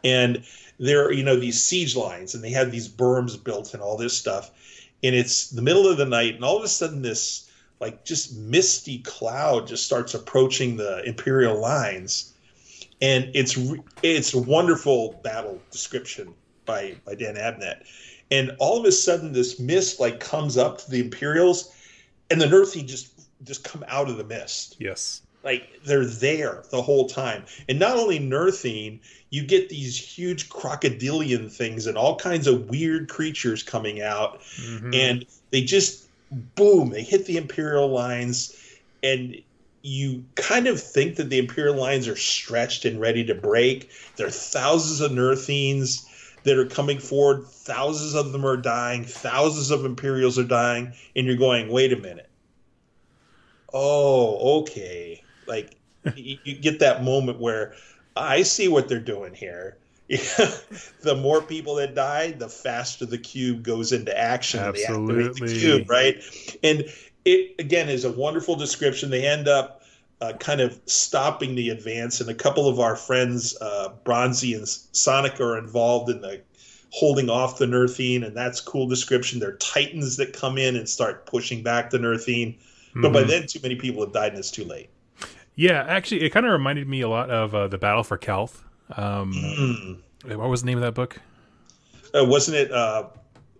[0.04, 0.44] And
[0.78, 3.96] there are, you know, these siege lines and they have these berms built and all
[3.96, 4.52] this stuff.
[5.02, 8.36] And it's the middle of the night, and all of a sudden this like just
[8.36, 12.34] misty cloud just starts approaching the Imperial lines
[13.02, 13.58] and it's
[14.04, 16.34] it's a wonderful battle description
[16.66, 17.86] by by Dan Abnett.
[18.32, 21.74] And all of a sudden, this mist like comes up to the Imperials,
[22.32, 23.12] and the Nurthene just
[23.44, 24.78] just come out of the mist.
[24.80, 27.46] Yes, like they're there the whole time.
[27.70, 33.10] And not only Nurthene, you get these huge crocodilian things and all kinds of weird
[33.10, 34.94] creatures coming out, mm-hmm.
[34.94, 36.08] and they just
[36.56, 38.56] boom, they hit the Imperial lines,
[39.04, 39.40] and
[39.86, 43.92] you kind of think that the Imperial lines are stretched and ready to break.
[44.16, 46.08] There are thousands of Nurthenes
[46.42, 47.46] that are coming forward.
[47.46, 49.06] Thousands of them are dying.
[49.06, 50.94] Thousands of Imperials are dying.
[51.16, 52.28] And you're going, wait a minute.
[53.72, 55.22] Oh, okay.
[55.46, 55.76] Like,
[56.16, 57.76] you, you get that moment where
[58.16, 59.78] I see what they're doing here.
[60.08, 64.62] the more people that die, the faster the cube goes into action.
[64.62, 65.48] Absolutely.
[65.48, 66.24] the cube, right?
[66.64, 66.86] And
[67.26, 69.10] it again is a wonderful description.
[69.10, 69.82] They end up
[70.22, 74.66] uh, kind of stopping the advance, and a couple of our friends, uh, Bronzi and
[74.66, 76.42] Soneka, are involved in the
[76.92, 79.40] holding off the Nurthene, and that's cool description.
[79.40, 82.56] They're Titans that come in and start pushing back the Nurthene,
[82.94, 83.14] but mm-hmm.
[83.14, 84.90] by then too many people have died and it's too late.
[85.56, 88.64] Yeah, actually, it kind of reminded me a lot of uh, the Battle for Calth.
[88.96, 90.38] Um, mm.
[90.38, 91.20] What was the name of that book?
[92.14, 92.72] Uh, wasn't it?
[92.72, 93.08] Uh,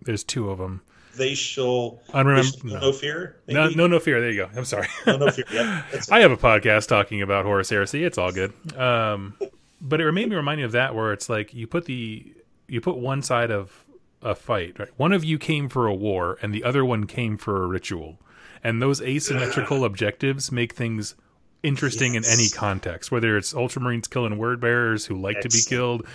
[0.02, 0.82] There's two of them
[1.16, 2.42] they shall, shall no.
[2.62, 2.92] no.
[2.92, 3.36] fear.
[3.48, 4.20] No, no, no fear.
[4.20, 4.50] There you go.
[4.56, 4.88] I'm sorry.
[5.06, 5.44] no, no fear.
[5.52, 8.04] Yeah, I have a podcast talking about Horus Heresy.
[8.04, 8.52] It's all good.
[8.76, 9.36] Um,
[9.80, 12.32] but it made me remind me of that, where it's like you put the
[12.68, 13.84] you put one side of
[14.22, 14.78] a fight.
[14.78, 14.88] Right?
[14.96, 18.18] One of you came for a war, and the other one came for a ritual,
[18.62, 21.14] and those asymmetrical objectives make things
[21.62, 22.26] interesting yes.
[22.26, 23.10] in any context.
[23.10, 25.52] Whether it's Ultramarines killing word bearers who like Excellent.
[25.52, 26.06] to be killed,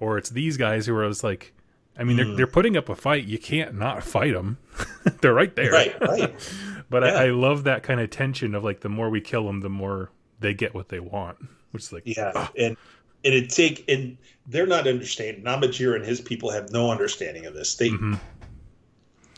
[0.00, 1.52] or it's these guys who are just like
[1.98, 2.18] I mean, mm.
[2.18, 2.36] they're hmm.
[2.36, 3.24] they're putting up a fight.
[3.24, 4.58] You can't not fight them.
[5.20, 5.72] they're right there.
[5.72, 6.34] Right, right.
[6.90, 7.08] but yeah.
[7.10, 9.68] I, I, love that kind of tension of like the more we kill them, the
[9.68, 11.38] more they get what they want.
[11.72, 12.48] Which is like yeah, oh.
[12.56, 12.76] and
[13.24, 15.42] and it take and they're not understanding.
[15.42, 17.74] Namatjira and his people have no understanding of this.
[17.74, 18.14] They mm-hmm.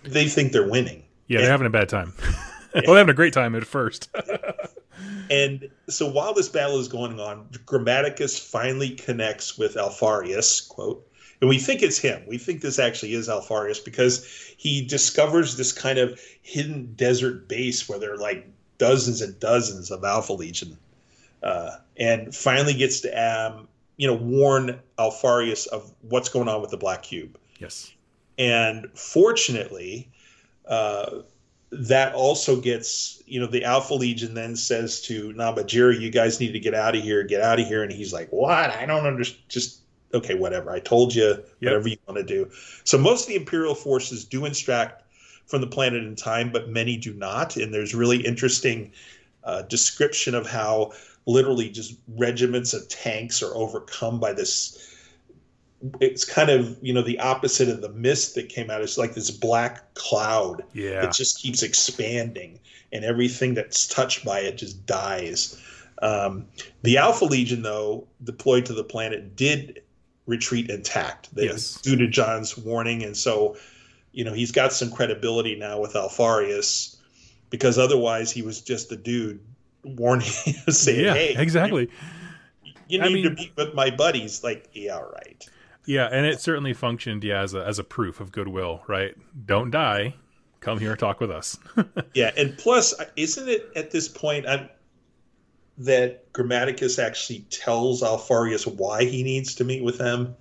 [0.05, 1.03] they think they're winning.
[1.29, 2.12] Yeah, and, they're having a bad time.
[2.75, 4.11] well, they're having a great time at first.
[5.31, 11.10] and so while this battle is going on, Grammaticus finally connects with Alpharius, quote,
[11.40, 12.22] and we think it's him.
[12.26, 14.24] We think this actually is Alpharius because
[14.57, 18.46] he discovers this kind of hidden desert base where there are like
[18.79, 20.76] dozens and dozens of Alpha Legion,
[21.42, 26.70] uh, and finally gets to um, you know warn Alpharius of what's going on with
[26.70, 27.38] the Black Cube.
[27.59, 27.92] Yes,
[28.38, 30.11] and fortunately.
[30.66, 31.22] Uh,
[31.72, 36.53] that also gets, you know, the Alpha Legion then says to Namatjira, you guys need
[36.53, 37.85] to get out of here, get out of here.
[37.85, 38.70] And he's like, what?
[38.70, 39.42] I don't understand.
[39.48, 39.81] Just
[40.14, 40.70] okay, whatever.
[40.70, 41.44] I told you, yep.
[41.61, 42.51] whatever you want to do.
[42.85, 45.05] So most of the Imperial forces do extract
[45.46, 47.57] from the planet in time, but many do not.
[47.57, 48.92] And there's really interesting
[49.44, 50.92] uh, description of how
[51.27, 54.87] literally just regiments of tanks are overcome by this.
[56.01, 58.83] It's kind of you know the opposite of the mist that came out.
[58.83, 61.01] It's like this black cloud yeah.
[61.01, 62.61] that just keeps expanding,
[62.92, 65.59] and everything that's touched by it just dies.
[66.03, 66.46] Um,
[66.83, 69.83] the Alpha Legion, though, deployed to the planet, did
[70.30, 71.34] retreat intact.
[71.34, 71.74] They, yes.
[71.80, 73.02] Due to John's warning.
[73.02, 73.56] And so,
[74.12, 76.96] you know, he's got some credibility now with Alpharius
[77.50, 79.40] because otherwise he was just a dude
[79.84, 80.26] warning,
[80.68, 81.90] saying, yeah, hey, exactly.
[82.64, 84.42] You, you need mean, to meet with my buddies.
[84.42, 85.46] Like, yeah, right.
[85.84, 89.14] Yeah, and it certainly functioned, yeah, as a, as a proof of goodwill, right?
[89.46, 90.14] Don't die.
[90.60, 91.58] Come here and talk with us.
[92.14, 94.46] yeah, and plus, isn't it at this point?
[94.46, 94.68] I'm
[95.81, 100.37] that Grammaticus actually tells Alpharius why he needs to meet with them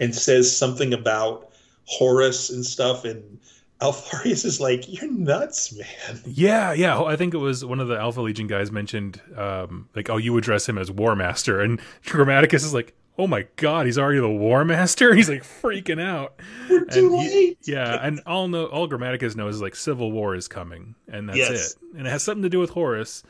[0.00, 1.50] and says something about
[1.84, 3.38] Horus and stuff and
[3.80, 7.02] Alpharius is like, "You're nuts, man." Yeah, yeah.
[7.02, 10.36] I think it was one of the Alpha Legion guys mentioned, um, like, "Oh, you
[10.38, 14.30] address him as War Master," and Grammaticus is like, "Oh my God, he's already the
[14.30, 16.40] War Master." He's like freaking out.
[16.70, 17.58] We're too late.
[17.62, 21.28] He, yeah, and all know all Grammaticus knows is like civil war is coming, and
[21.28, 21.72] that's yes.
[21.72, 21.98] it.
[21.98, 23.22] And it has something to do with Horus.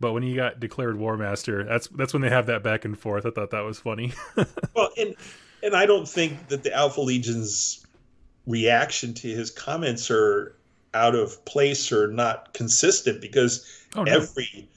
[0.00, 2.98] But when he got declared War Master, that's that's when they have that back and
[2.98, 3.26] forth.
[3.26, 4.12] I thought that was funny.
[4.74, 5.14] well, and
[5.62, 7.84] and I don't think that the Alpha Legion's
[8.46, 10.56] reaction to his comments are
[10.94, 14.12] out of place or not consistent because oh, no.
[14.12, 14.68] every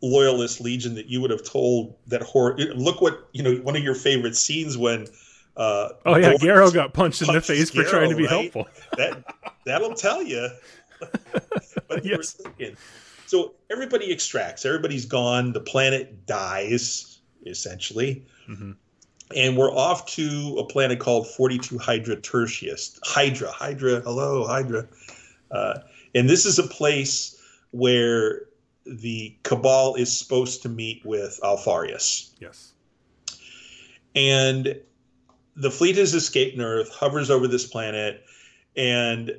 [0.00, 2.56] loyalist legion that you would have told that horror.
[2.74, 3.54] Look what you know.
[3.56, 5.06] One of your favorite scenes when.
[5.54, 8.30] Uh, oh yeah, Garro got punched in the face Garro, for trying to be right?
[8.30, 8.66] helpful.
[8.96, 9.22] that
[9.66, 10.48] that'll tell you.
[11.88, 12.32] but yes.
[12.32, 12.76] Thinking,
[13.32, 14.66] so everybody extracts.
[14.66, 15.54] Everybody's gone.
[15.54, 18.26] The planet dies essentially.
[18.46, 18.72] Mm-hmm.
[19.34, 23.00] And we're off to a planet called 42 Hydra Tertius.
[23.02, 24.86] Hydra, Hydra, hello, Hydra.
[25.50, 25.78] Uh,
[26.14, 28.42] and this is a place where
[28.84, 32.34] the Cabal is supposed to meet with Alpharius.
[32.38, 32.72] Yes.
[34.14, 34.78] And
[35.56, 38.26] the fleet has escaped Earth, hovers over this planet,
[38.76, 39.32] and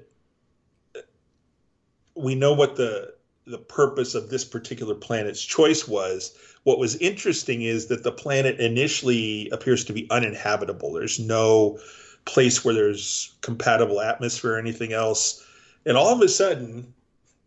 [2.15, 3.13] we know what the
[3.45, 6.37] the purpose of this particular planet's choice was.
[6.63, 10.93] What was interesting is that the planet initially appears to be uninhabitable.
[10.93, 11.79] There's no
[12.25, 15.45] place where there's compatible atmosphere or anything else.
[15.85, 16.93] And all of a sudden,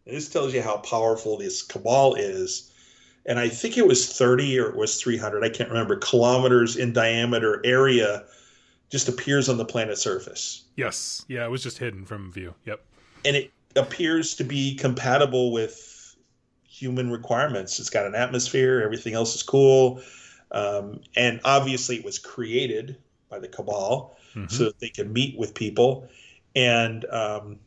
[0.05, 2.71] this tells you how powerful this cabal is.
[3.25, 6.93] And I think it was 30 or it was 300, I can't remember, kilometers in
[6.93, 8.25] diameter area
[8.91, 10.65] just appears on the planet's surface.
[10.77, 11.25] Yes.
[11.27, 12.55] Yeah, it was just hidden from view.
[12.67, 12.85] Yep.
[13.25, 16.17] And it appears to be compatible with
[16.65, 17.79] human requirements.
[17.79, 20.03] It's got an atmosphere, everything else is cool.
[20.53, 22.97] Um, and obviously, it was created
[23.29, 24.49] by the Cabal mm-hmm.
[24.49, 26.09] so that they can meet with people.
[26.55, 27.59] And um,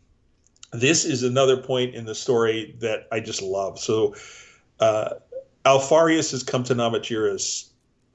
[0.71, 3.79] this is another point in the story that I just love.
[3.79, 4.15] So,
[4.79, 5.15] uh,
[5.65, 7.71] Alpharius has come to Namatjira's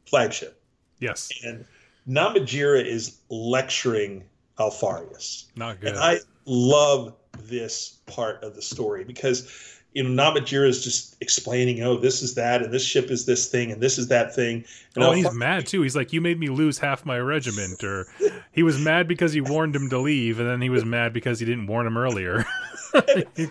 [0.07, 0.63] flagship.
[0.99, 1.31] Yes.
[1.45, 1.65] And
[2.09, 4.25] Namatjira is lecturing
[4.59, 5.47] Alpharius.
[5.57, 5.91] Not good.
[5.91, 11.83] And I love this part of the story because you know Namatjira is just explaining,
[11.83, 14.65] oh, this is that, and this ship is this thing, and this is that thing.
[14.95, 15.83] And oh, he's mad too.
[15.83, 18.07] He's like, you made me lose half my regiment, or
[18.53, 21.39] he was mad because he warned him to leave, and then he was mad because
[21.39, 22.45] he didn't warn him earlier.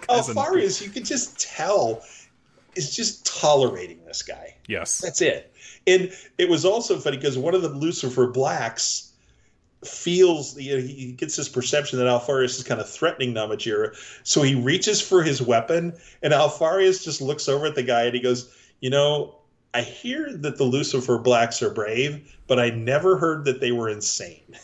[0.10, 2.04] Alpharius, you can just tell,
[2.76, 4.56] is just tolerating this guy.
[4.68, 5.54] Yes, that's it.
[5.88, 9.13] And it was also funny because one of the Lucifer Blacks
[9.88, 13.96] feels you know, he gets this perception that Alpharius is kind of threatening Namatjira.
[14.24, 18.16] So he reaches for his weapon, and Alpharius just looks over at the guy and
[18.16, 19.36] he goes, "You know,
[19.74, 23.90] I hear that the Lucifer Blacks are brave, but I never heard that they were
[23.90, 24.58] insane."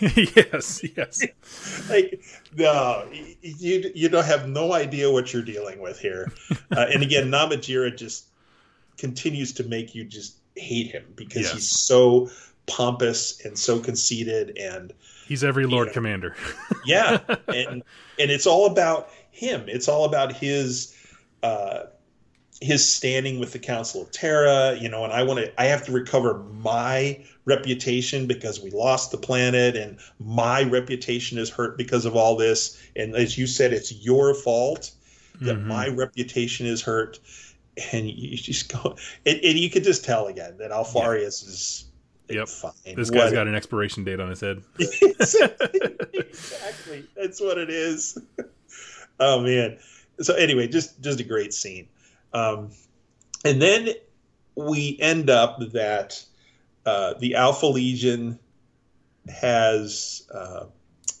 [0.00, 1.88] yes, yes.
[1.88, 2.20] like
[2.56, 3.06] no,
[3.40, 6.32] you you don't have no idea what you're dealing with here.
[6.74, 8.26] Uh, and again, Namatjira just
[8.96, 11.52] continues to make you just hate him because yes.
[11.52, 12.30] he's so
[12.66, 14.92] pompous and so conceited and
[15.26, 16.36] he's every lord know, commander.
[16.84, 17.20] Yeah.
[17.48, 17.82] And
[18.18, 19.64] and it's all about him.
[19.68, 20.96] It's all about his
[21.42, 21.84] uh
[22.60, 25.84] his standing with the council of terra you know and i want to i have
[25.84, 32.04] to recover my reputation because we lost the planet and my reputation is hurt because
[32.04, 32.80] of all this.
[32.94, 34.92] And as you said it's your fault
[35.40, 35.68] that mm-hmm.
[35.68, 37.18] my reputation is hurt.
[37.92, 41.48] And you just go and, and you could just tell again that alpharius yeah.
[41.48, 41.84] is
[42.32, 42.48] Yep.
[42.48, 42.96] Fine.
[42.96, 44.62] This guy's what got an expiration date on his head.
[44.78, 47.06] exactly.
[47.16, 48.18] That's what it is.
[49.20, 49.78] Oh man.
[50.20, 51.86] So anyway, just just a great scene.
[52.32, 52.70] Um,
[53.44, 53.90] and then
[54.56, 56.24] we end up that
[56.86, 58.36] uh, the Alpha Legion
[59.28, 60.64] has uh,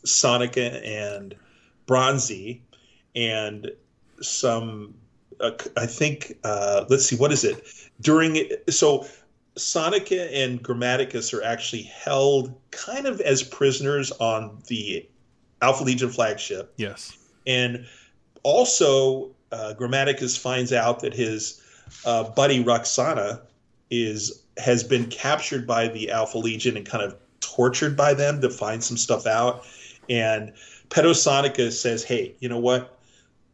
[0.04, 1.36] Soneka and
[1.86, 2.60] Bronzi
[3.14, 3.70] and
[4.20, 4.94] some
[5.40, 7.64] uh, I think uh, let's see what is it
[8.00, 9.06] during so
[9.56, 15.06] Soneka and Grammaticus are actually held kind of as prisoners on the
[15.60, 16.72] Alpha Legion flagship.
[16.76, 17.16] Yes.
[17.46, 17.86] And
[18.42, 21.60] also, uh, Grammaticus finds out that his
[22.04, 23.40] uh, buddy Rukhsana
[23.90, 28.50] is has been captured by the Alpha Legion and kind of tortured by them to
[28.50, 29.64] find some stuff out.
[30.08, 30.52] And
[30.90, 32.98] Soneka says, "Hey, you know what?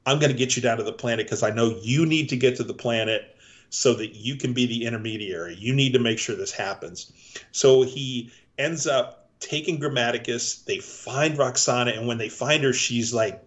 [0.07, 2.37] I'm going to get you down to the planet because I know you need to
[2.37, 3.37] get to the planet."
[3.71, 5.55] So that you can be the intermediary.
[5.55, 7.13] You need to make sure this happens.
[7.53, 10.65] So he ends up taking Grammaticus.
[10.65, 13.43] They find Rukhsana, and when they find her, she's like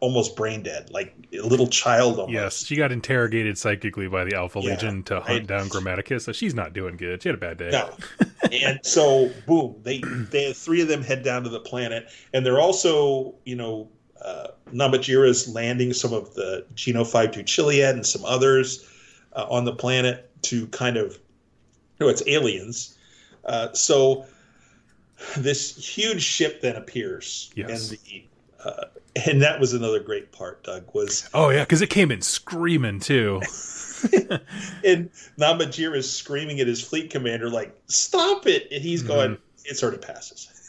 [0.00, 2.32] almost brain dead, like a little child almost.
[2.32, 5.46] Yes, she got interrogated psychically by the Alpha yeah, Legion to hunt right?
[5.46, 7.22] down Grammaticus, so she's not doing good.
[7.22, 7.70] She had a bad day.
[7.70, 7.90] No.
[8.52, 10.00] and so, boom, they
[10.30, 13.88] they three of them head down to the planet, and they're also, you know,
[14.20, 18.88] uh, Namatjira's landing some of the Geno 5 2 Chiliad and some others
[19.34, 21.18] uh, on the planet to kind of,
[21.98, 22.96] you know, it's aliens.
[23.44, 24.26] Uh, so
[25.36, 27.90] this huge ship then appears, yes.
[27.90, 28.24] and the
[28.64, 28.84] uh,
[29.26, 30.64] and that was another great part.
[30.64, 33.40] Doug was oh yeah, because it came in screaming too.
[34.84, 39.08] and Namatjira is screaming at his fleet commander like, "Stop it!" And he's mm-hmm.
[39.08, 40.50] going, "It sort of passes."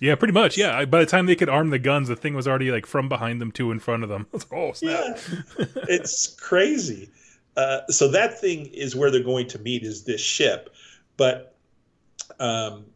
[0.00, 0.56] Yeah, pretty much.
[0.56, 0.84] Yeah.
[0.84, 3.40] By the time they could arm the guns, the thing was already like from behind
[3.40, 4.28] them to in front of them.
[4.52, 5.18] oh snap!
[5.58, 5.66] Yeah.
[5.88, 7.10] it's crazy.
[7.58, 10.70] Uh, so that thing is where they're going to meet is this ship,
[11.16, 11.56] but
[12.38, 12.86] um,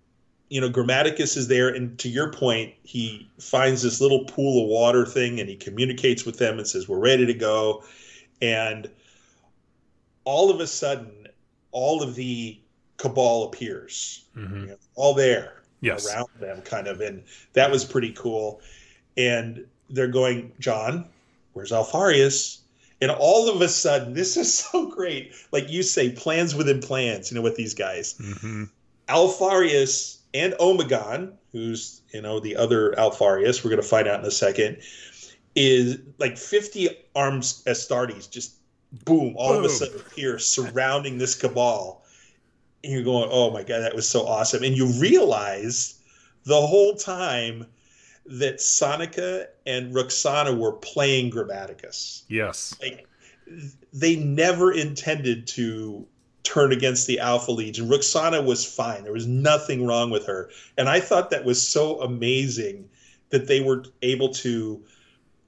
[0.50, 4.68] you know, Grammaticus is there, and to your point, he finds this little pool of
[4.68, 7.82] water thing, and he communicates with them and says, "We're ready to go,"
[8.40, 8.88] and
[10.24, 11.26] all of a sudden,
[11.72, 12.56] all of the
[12.98, 14.60] cabal appears, Mhm.
[14.60, 16.06] you know, all there Yes.
[16.06, 18.60] around them, kind of, and that was pretty cool.
[19.16, 21.08] And they're going, John,
[21.52, 22.61] where's Alpharius?
[23.02, 25.34] And all of a sudden, this is so great.
[25.50, 28.14] Like you say, plans within plans, you know, with these guys.
[28.18, 28.64] hmm
[29.08, 34.26] Alpharius and Omegon, who's you know the other Alpharius, we're going to find out in
[34.26, 34.78] a second,
[35.54, 38.54] is like 50 arms Astartes just
[39.04, 42.04] boom, all of a sudden appear surrounding this cabal.
[42.84, 44.62] And you're going, oh my God, that was so awesome.
[44.62, 46.00] And you realize
[46.44, 47.66] the whole time
[48.26, 52.74] that Soneka and Rukhsana were playing Grammaticus Yes.
[52.80, 53.06] like
[53.92, 56.06] they never intended to
[56.44, 57.88] turn against the Alpha Legion.
[57.88, 59.04] Rukhsana was fine.
[59.04, 60.50] There was nothing wrong with her.
[60.78, 62.88] And I thought that was so amazing
[63.30, 64.82] that they were able to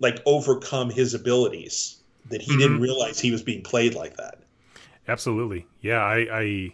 [0.00, 1.96] like overcome his abilities
[2.30, 2.82] that he didn't Mhm.
[2.82, 4.38] realize he was being played like that.
[5.06, 5.66] Absolutely.
[5.80, 6.72] Yeah, I,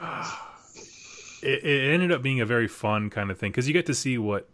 [0.00, 0.32] I
[1.42, 3.94] it, it ended up being a very fun kind of thing because you get to
[3.94, 4.48] see what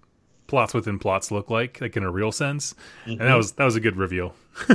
[0.50, 2.74] plots within plots look like, like in a real sense,
[3.06, 3.36] and that mm-hmm.
[3.36, 4.34] was that was a good reveal.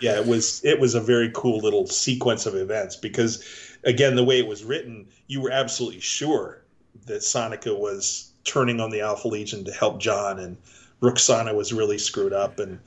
[0.00, 3.44] yeah, it was it was a very cool little sequence of events because
[3.84, 6.62] again, the way it was written, you were absolutely sure
[7.06, 10.56] that Soneka was turning on the Alpha Legion to help John, and
[11.02, 12.78] Rukhsana was really screwed up, and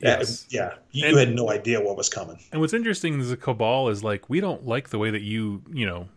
[0.00, 0.46] Yes.
[0.50, 2.38] yeah, you, And- had no idea what was coming.
[2.52, 5.62] And what's interesting is the cabal is like we don't like the way that you
[5.72, 6.08] you know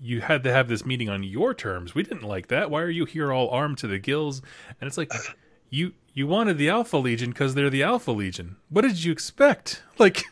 [0.00, 1.94] you had to have this meeting on your terms.
[1.94, 2.70] We didn't like that.
[2.70, 4.42] Why are you here all armed to the gills?
[4.80, 5.12] And it's like
[5.70, 8.56] you you wanted the Alpha Legion because they're the Alpha Legion.
[8.68, 9.82] What did you expect?
[9.98, 10.24] Like.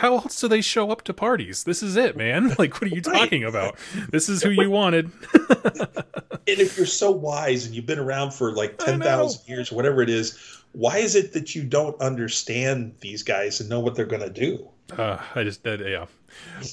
[0.00, 1.64] How else do they show up to parties?
[1.64, 2.54] This is it, man.
[2.58, 3.78] Like, what are you talking about?
[4.10, 5.10] This is who you wanted.
[6.48, 9.30] And if you're so wise and you've been around for like ten know.
[9.46, 13.80] years, whatever it is, why is it that you don't understand these guys and know
[13.80, 14.68] what they're going to do?
[14.96, 16.06] Uh, I just, uh, yeah.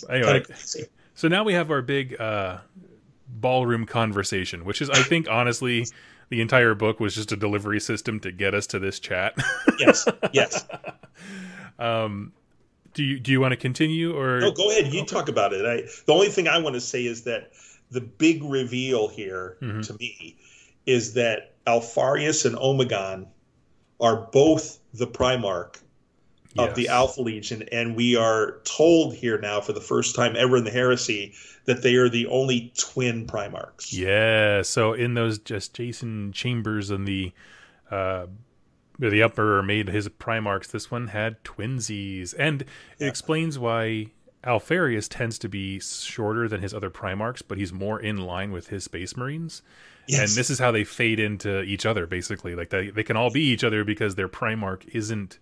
[0.09, 0.43] Anyway.
[1.15, 2.59] So now we have our big uh,
[3.27, 5.85] ballroom conversation, which is, I think, honestly,
[6.29, 9.35] the entire book was just a delivery system to get us to this chat.
[9.79, 10.65] Yes, yes.
[11.79, 12.31] um,
[12.93, 14.39] do you do you want to continue or?
[14.39, 14.93] No, go ahead.
[14.93, 15.65] You talk about it.
[15.65, 17.51] I, the only thing I want to say is that
[17.89, 19.85] the big reveal here Mhm.
[19.87, 20.37] to me
[20.85, 23.27] is that Alpharius and Omegon
[23.99, 25.77] are both the Primarch
[26.57, 30.57] of the Alpha Legion, and we are told here now for the first time ever
[30.57, 31.33] in the Heresy
[31.65, 33.91] that they are the only twin Primarchs.
[33.91, 34.61] Yeah.
[34.61, 37.31] So in those gestation chambers and the
[37.89, 38.27] uh
[38.99, 42.67] the Emperor made his Primarchs, this one had twinsies, and it
[42.99, 43.07] Yeah.
[43.07, 44.11] explains why
[44.43, 48.67] Alpharius tends to be shorter than his other Primarchs, but he's more in line with
[48.67, 49.61] his Space Marines.
[50.07, 50.19] Yes.
[50.19, 52.53] And this is how they fade into each other, basically.
[52.55, 55.39] Like they they can all be each other because their Primarch isn't.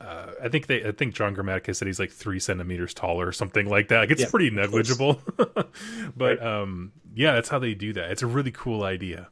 [0.00, 0.84] Uh, I think they.
[0.84, 3.98] I think John Grammaticus said he's like three centimeters taller or something like that.
[3.98, 5.20] Like it's Yeah, pretty negligible.
[5.36, 5.68] but
[6.16, 6.40] Right.
[6.42, 8.10] um, yeah, that's how they do that.
[8.12, 9.28] It's a really cool idea.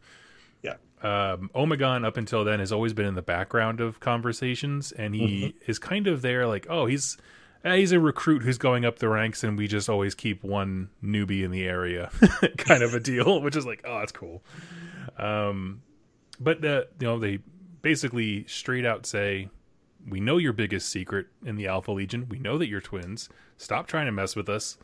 [0.62, 0.75] Yeah.
[1.03, 5.21] Um, Omegon up until then has always been in the background of conversations, and he
[5.61, 5.71] Mm-hmm.
[5.71, 7.17] is kind of there, like, oh, he's
[7.64, 10.89] eh, he's a recruit who's going up the ranks, and we just always keep one
[11.05, 12.11] newbie in the area,
[12.59, 14.43] kind of a deal, which is like, oh, that's cool.
[15.17, 15.83] Um,
[16.41, 17.39] but the you know they
[17.83, 19.49] basically straight out say,
[20.09, 22.27] we know your biggest secret in the Alpha Legion.
[22.29, 23.29] We know that you're twins.
[23.57, 24.79] Stop trying to mess with us,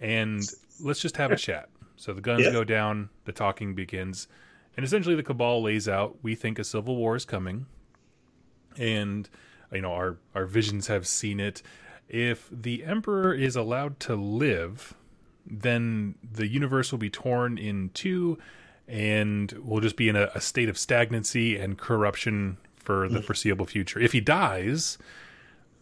[0.00, 0.40] and
[0.80, 1.68] let's just have a chat.
[1.96, 2.52] So the guns Yeah.
[2.52, 4.28] go down, the talking begins,
[4.76, 6.18] and essentially the Cabal lays out.
[6.22, 7.66] We think a civil war is coming,
[8.76, 9.28] and
[9.72, 11.62] you know our our visions have seen it.
[12.08, 14.94] If the Emperor is allowed to live,
[15.46, 18.38] then the universe will be torn in two,
[18.86, 22.56] and we'll just be in a, a state of stagnancy and corruption
[22.88, 24.00] for the foreseeable future.
[24.00, 24.96] If he dies,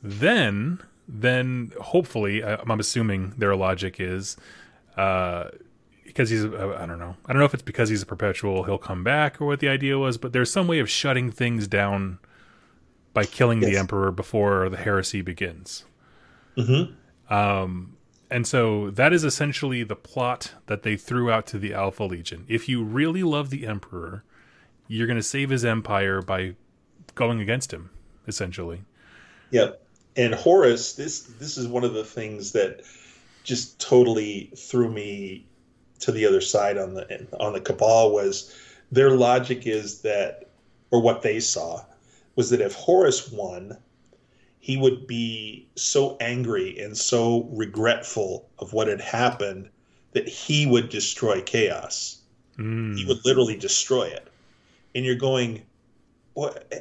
[0.03, 4.37] then then hopefully, I- I'm assuming their logic is,
[4.97, 5.51] uh,
[6.05, 8.65] because he's uh, I don't know I don't know if it's because he's a perpetual
[8.65, 11.69] he'll come back or what the idea was, but there's some way of shutting things
[11.69, 12.19] down
[13.15, 15.85] by killing the emperor before the heresy begins.
[16.57, 16.95] Mhm.
[17.31, 17.97] Um,
[18.31, 22.45] and so that is essentially the plot that they threw out to the Alpha Legion.
[22.49, 24.25] If you really love the Emperor,
[24.89, 26.57] you're going to save his empire by
[27.17, 27.91] going against him,
[28.29, 28.83] essentially.
[29.51, 29.83] Yep.
[30.17, 32.83] And Horus, this this is one of the things that
[33.43, 35.45] just totally threw me
[35.99, 38.55] to the other side on the on the cabal was
[38.93, 40.51] their logic is that
[40.91, 41.85] or what they saw
[42.37, 43.77] was that if Horus won,
[44.61, 49.69] he would be so angry and so regretful of what had happened
[50.13, 52.19] that he would destroy chaos.
[52.59, 52.97] Mm.
[52.97, 54.29] He would literally destroy it.
[54.95, 55.63] And you're going,
[56.37, 56.73] what?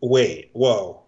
[0.00, 1.02] Wait, whoa.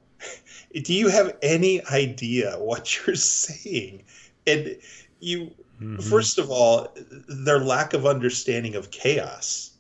[0.82, 4.05] Do you have any idea what you're saying?
[4.47, 4.76] And
[5.20, 6.03] you, Mhm.
[6.05, 6.94] first of all,
[7.28, 9.72] their lack of understanding of chaos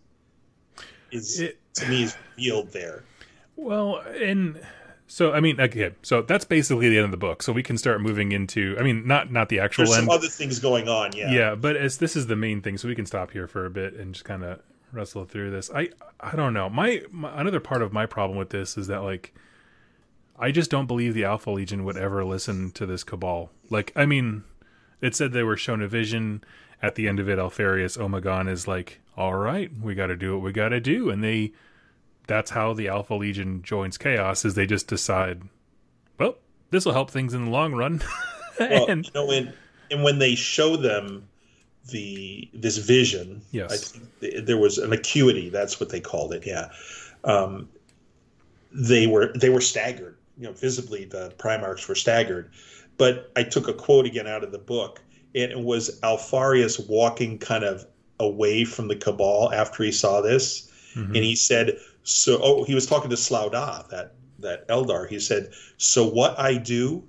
[1.10, 3.04] is, It- to me, is revealed there.
[3.56, 4.60] Well, and
[5.06, 7.42] so I mean, okay, so that's basically the end of the book.
[7.42, 8.76] So we can start moving into.
[8.78, 10.06] I mean, not not the actual There's end.
[10.06, 11.30] some other things going on, yeah.
[11.32, 11.54] yeah.
[11.54, 13.94] but as this is the main thing, so we can stop here for a bit
[13.94, 14.60] and just kind of
[14.92, 15.70] wrestle through this.
[15.74, 16.68] I I don't know.
[16.68, 19.34] My, my another part of my problem with this is that like
[20.38, 23.50] I just don't believe the Alpha Legion would ever listen to this cabal.
[23.70, 24.44] Like, I mean,
[25.00, 26.44] it said they were shown a vision.
[26.82, 30.34] At the end of it, Alpharius Omegon is like, "All right, we got to do
[30.34, 31.52] what we got to do," and they.
[32.26, 34.44] That's how the Alpha Legion joins Chaos.
[34.44, 35.42] Is they just decide,
[36.18, 36.36] well,
[36.70, 38.02] this will help things in the long run.
[38.58, 39.52] Well, and you know, and,
[39.90, 41.28] and when they show them
[41.90, 43.72] the this vision, Yes.
[43.72, 45.50] I think there was an acuity.
[45.50, 46.44] That's what they called it.
[46.46, 46.70] Yeah,
[47.24, 47.68] um,
[48.72, 50.16] they were they were staggered.
[50.38, 52.50] You know, visibly the Primarchs were staggered.
[52.98, 55.00] But I took a quote again out of the book,
[55.34, 57.86] and it was Alpharius walking kind of
[58.18, 61.06] away from the Cabal after he saw this, Mhm.
[61.08, 65.08] and he said, "So." Oh, he was talking to Slaydo, that that Eldar.
[65.08, 67.02] He said, "So what I do,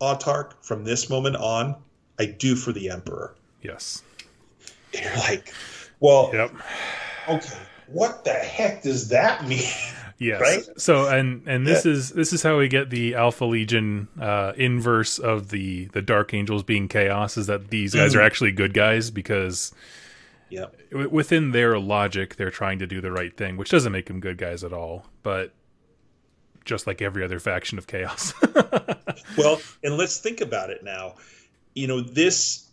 [0.00, 1.76] Autarch, from this moment on,
[2.18, 4.02] I do for the Emperor." Yes,
[4.94, 5.52] And you're like,
[6.00, 6.52] "Well, yep.
[7.28, 9.62] okay, what the heck does that mean?"
[10.18, 10.40] Yes.
[10.40, 10.80] Right?
[10.80, 15.18] So and and this is this is how we get the Alpha Legion uh, inverse
[15.18, 17.36] of the the Dark Angels being chaos.
[17.36, 18.18] Is that these guys Mhm.
[18.18, 19.72] are actually good guys because
[20.48, 20.76] yep.
[20.92, 24.20] w- within their logic they're trying to do the right thing, which doesn't make them
[24.20, 25.06] good guys at all.
[25.24, 25.54] But
[26.64, 28.32] just like every other faction of chaos.
[29.36, 31.14] Well, and let's think about it now.
[31.74, 32.68] You know, this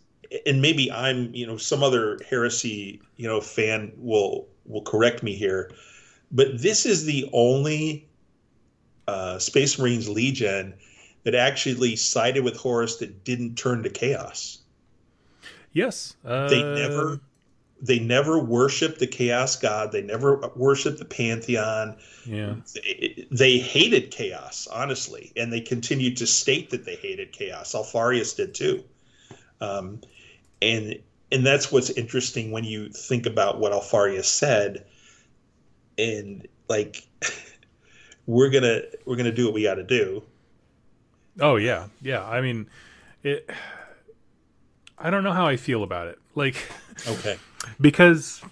[0.46, 5.34] and maybe I'm, you know, some other heresy, you know, fan will will correct me
[5.34, 5.70] here,
[6.30, 8.08] but this is the only
[9.08, 10.74] uh, Space Marines Legion
[11.24, 14.58] that actually sided with Horus that didn't turn to chaos.
[15.72, 16.14] yes.
[16.24, 17.20] Uh, They never
[17.82, 19.90] they never worshiped the chaos god.
[19.92, 21.96] They never worshiped the pantheon.
[22.26, 22.56] Yeah.
[23.30, 27.74] They hated chaos, honestly, and they continued to state that they hated chaos.
[27.74, 28.84] Alpharius did too,
[29.62, 30.00] um,
[30.62, 30.98] and
[31.32, 34.84] and that's what's interesting when you think about what Alpharius said,
[35.98, 37.06] and like
[38.26, 40.22] we're gonna we're gonna do what we got to do.
[41.38, 42.24] Oh yeah, yeah.
[42.24, 42.68] I mean,
[43.22, 43.48] it.
[44.98, 46.18] I don't know how I feel about it.
[46.34, 46.56] Like.
[47.06, 47.38] Okay.
[47.80, 48.42] because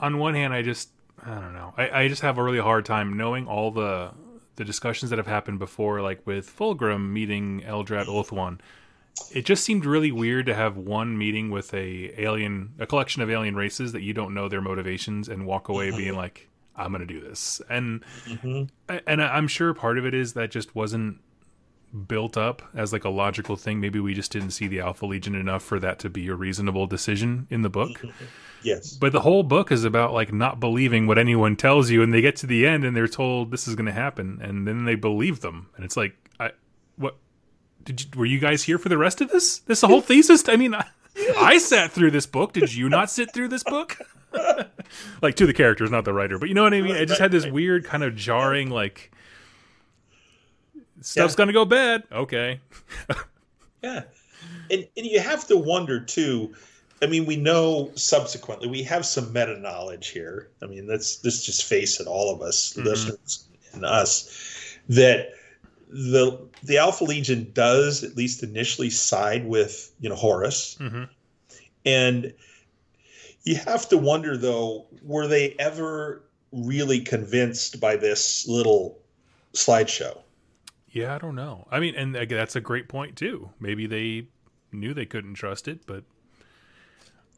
[0.00, 0.90] on one hand i just
[1.24, 4.10] i don't know I, I just have a really hard time knowing all the
[4.56, 8.58] the discussions that have happened before like with fulgrim meeting eldrad ulthran
[9.30, 13.30] it just seemed really weird to have one meeting with a alien a collection of
[13.30, 17.06] alien races that you don't know their motivations and walk away being like i'm gonna
[17.06, 17.60] do this.
[17.68, 18.64] And hmm
[19.06, 21.18] and i'm sure part of it is that just wasn't
[22.08, 23.80] built up as like a logical thing.
[23.80, 26.86] Maybe we just didn't see the alpha legion enough for that to be a reasonable
[26.86, 28.02] decision in the book.
[28.62, 28.92] Yes.
[28.94, 32.20] but the whole book is about like not believing what anyone tells you, and they
[32.20, 34.94] get to the end and they're told this is going to happen, and then they
[34.94, 36.52] believe them, and it's like, I
[36.96, 37.16] what
[37.84, 39.58] did you, were you guys here for the rest of this?
[39.60, 40.48] This whole thesis?
[40.48, 40.86] I mean, I,
[41.36, 42.52] I sat through this book.
[42.52, 43.98] Did you not sit through this book?
[45.22, 46.96] like to the characters, not the writer, but you know what I mean.
[46.96, 49.12] It just had this weird kind of jarring like.
[51.00, 51.36] Stuff's Yeah.
[51.36, 52.04] gonna go bad.
[52.12, 52.60] Okay.
[53.82, 54.02] Yeah.
[54.70, 56.54] And and you have to wonder too.
[57.02, 60.50] I mean, we know subsequently we have some meta knowledge here.
[60.62, 62.84] I mean, let's let's just face it, all of us, Mhm.
[62.84, 65.30] listeners and us, that
[65.92, 71.04] the the Alpha Legion does at least initially side with you know Horus, hmm
[71.84, 72.32] and
[73.44, 76.22] you have to wonder though, were they ever
[76.52, 78.98] really convinced by this little
[79.52, 80.18] slideshow?
[80.90, 81.66] Yeah, I don't know.
[81.70, 83.50] I mean, and that's a great point too.
[83.58, 84.28] Maybe they
[84.70, 86.04] knew they couldn't trust it, but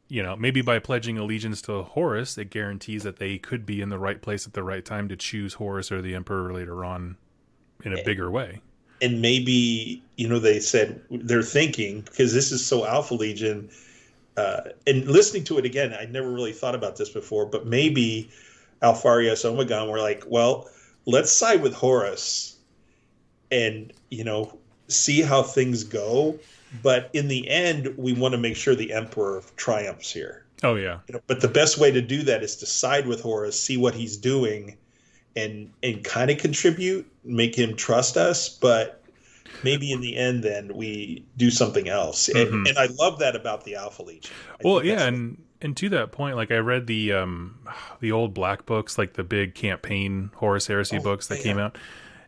[0.08, 3.88] you know, maybe by pledging allegiance to Horus, it guarantees that they could be in
[3.88, 7.16] the right place at the right time to choose Horus or the Emperor later on
[7.84, 8.60] in a bigger way.
[9.02, 13.68] and maybe you know they said they're thinking because this is so alpha legion
[14.36, 18.30] uh, and listening to it again i never really thought about this before but maybe
[18.82, 20.68] alpharius omegon were like well
[21.06, 22.56] let's side with horus
[23.50, 24.58] and you know
[24.88, 26.38] see how things go.
[26.82, 30.44] But in the end we want to make sure the emperor triumphs here.
[30.62, 33.20] Oh yeah, you know, but the best way to do that is to side with
[33.20, 34.76] Horus, see what he's doing,
[35.36, 38.48] and and kind of contribute, make him trust us.
[38.48, 39.02] But
[39.62, 42.28] maybe in the end, then we do something else.
[42.28, 42.68] And, Mhm.
[42.68, 44.32] and I love that about the Alpha Legion.
[44.52, 47.58] I Well, yeah, and and to that point, like I read the um
[48.00, 51.78] the old black books, like the big campaign Horus Heresy Oh, books that came out,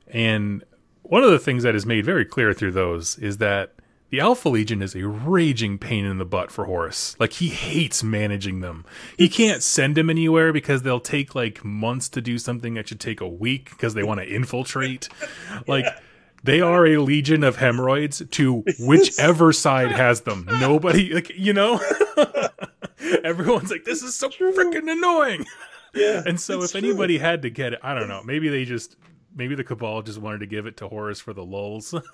[0.09, 0.65] and
[1.03, 3.75] one of the things that is made very clear through those is that
[4.11, 7.17] the Alpha Legion is a raging pain in the butt for Horus.
[7.19, 8.85] Like he hates managing them.
[9.19, 13.01] He can't send them anywhere because they'll take like months to do something that should
[13.01, 15.09] take a week because they want to infiltrate.
[15.67, 15.87] Like
[16.45, 20.47] they are a legion of hemorrhoids to whichever side has them.
[20.61, 21.81] Nobody like you know.
[23.25, 25.45] Everyone's like, this is so freaking annoying.
[25.95, 26.79] yeah, And so, if true.
[26.79, 28.23] anybody had to get it, I don't know.
[28.25, 28.97] Maybe they just,
[29.37, 31.95] maybe the cabal just wanted to give it to Horus for the lulls.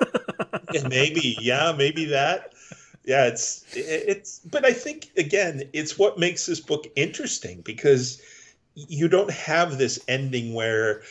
[0.72, 2.54] Yeah, maybe yeah maybe that
[3.04, 8.22] yeah it's it's but i think again it's what makes this book interesting because
[8.74, 11.02] you don't have this ending where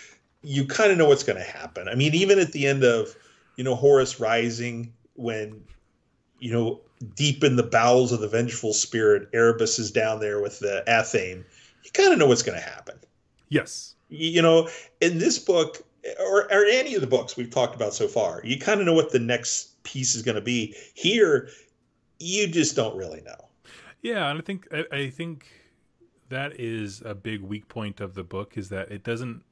[0.42, 3.16] you kind of know what's going to happen i mean even at the end of
[3.56, 5.62] you know Horus rising when
[6.40, 6.80] you know
[7.16, 11.44] deep in the bowels of the vengeful spirit erebus is down there with the athame
[11.84, 12.98] you kind of know what's going to happen
[13.50, 13.96] yes.
[14.10, 14.70] you you know
[15.02, 15.84] in this book
[16.20, 18.42] or, or any of the books we've talked about so far.
[18.44, 20.76] You kind of know what the next piece is going to be.
[20.94, 21.50] Here
[22.20, 23.50] you just don't really know.
[24.02, 25.48] Yeah, and I think I, I think
[26.30, 29.44] that is a big weak point of the book is that it doesn't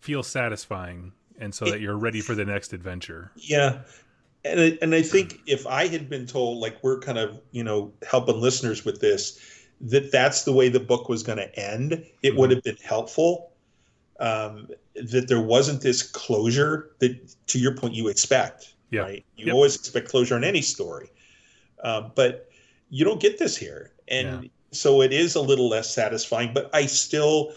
[0.00, 3.30] feel satisfying, and so that you're ready for the next adventure.
[3.36, 3.80] yeah
[4.44, 7.64] and I, and I think if I had been told like we're kind of you
[7.64, 9.40] know helping listeners with this
[9.80, 12.56] that that's the way the book was going to end it would mm-hmm.
[12.56, 13.50] have been helpful
[14.20, 19.00] um, that there wasn't this closure that to your point you expect Yeah.
[19.02, 19.54] right you Yep.
[19.54, 21.10] always expect closure in any story
[21.82, 22.48] um, but
[22.90, 24.48] you don't get this here and Yeah.
[24.70, 27.52] so it is a little less satisfying but i still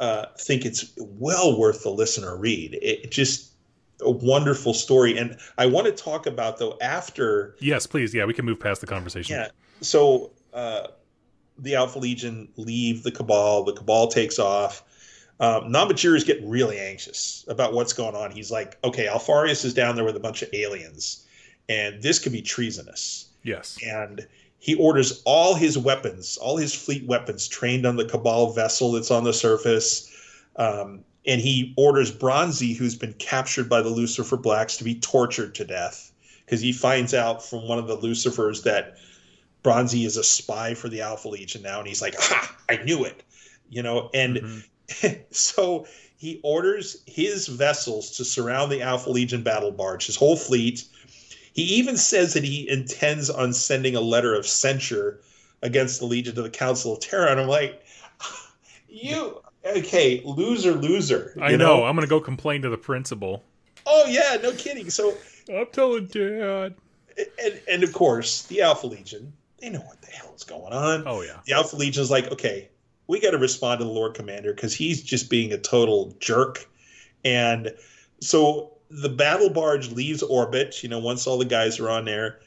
[0.00, 3.52] uh, think it's well worth the listener read it just
[4.00, 8.12] a wonderful story and i want to talk about though after Yes, please.
[8.12, 9.36] Yeah, we can move past the conversation.
[9.36, 9.48] yeah
[9.80, 10.88] so uh,
[11.58, 14.82] the alpha legion leave the cabal the cabal takes off
[15.40, 18.30] um, Namatjira is getting really anxious about what's going on.
[18.30, 21.26] He's like, okay, Alpharius is down there with a bunch of aliens,
[21.68, 23.28] and this could be treasonous.
[23.42, 23.76] Yes.
[23.84, 24.26] And
[24.58, 29.10] he orders all his weapons, all his fleet weapons, trained on the Cabal vessel that's
[29.10, 30.10] on the surface.
[30.56, 35.54] Um, and he orders Bronzi, who's been captured by the Lucifer Blacks, to be tortured
[35.56, 36.12] to death
[36.44, 38.96] because he finds out from one of the Lucifers that
[39.62, 42.56] Bronzi is a spy for the Alpha Legion now, and he's like, "Ha!
[42.68, 43.22] I knew it,"
[43.70, 44.10] you know.
[44.12, 44.64] And Mhm.
[45.30, 50.84] so he orders his vessels to surround the Alpha Legion battle barge, his whole fleet.
[51.52, 55.20] He even says that he intends on sending a letter of censure
[55.62, 57.30] against the Legion to the Council of Terra.
[57.30, 57.84] And I'm like,
[58.88, 61.36] you, okay, loser, loser.
[61.40, 61.84] I you know.
[61.84, 63.44] I'm gonna go complain to the principal.
[63.86, 64.90] Oh, yeah, no kidding.
[64.90, 65.14] So,
[65.52, 66.74] I'm telling Dad.
[67.42, 71.04] and, and of course, the Alpha Legion, they know what the hell is going on.
[71.06, 71.40] Oh yeah.
[71.44, 72.70] the Alpha Legion is like, okay,
[73.06, 76.68] we got to respond to the Lord Commander because he's just being a total jerk.
[77.24, 77.72] And
[78.20, 82.40] so the battle barge leaves orbit, you know, once all the guys are on there.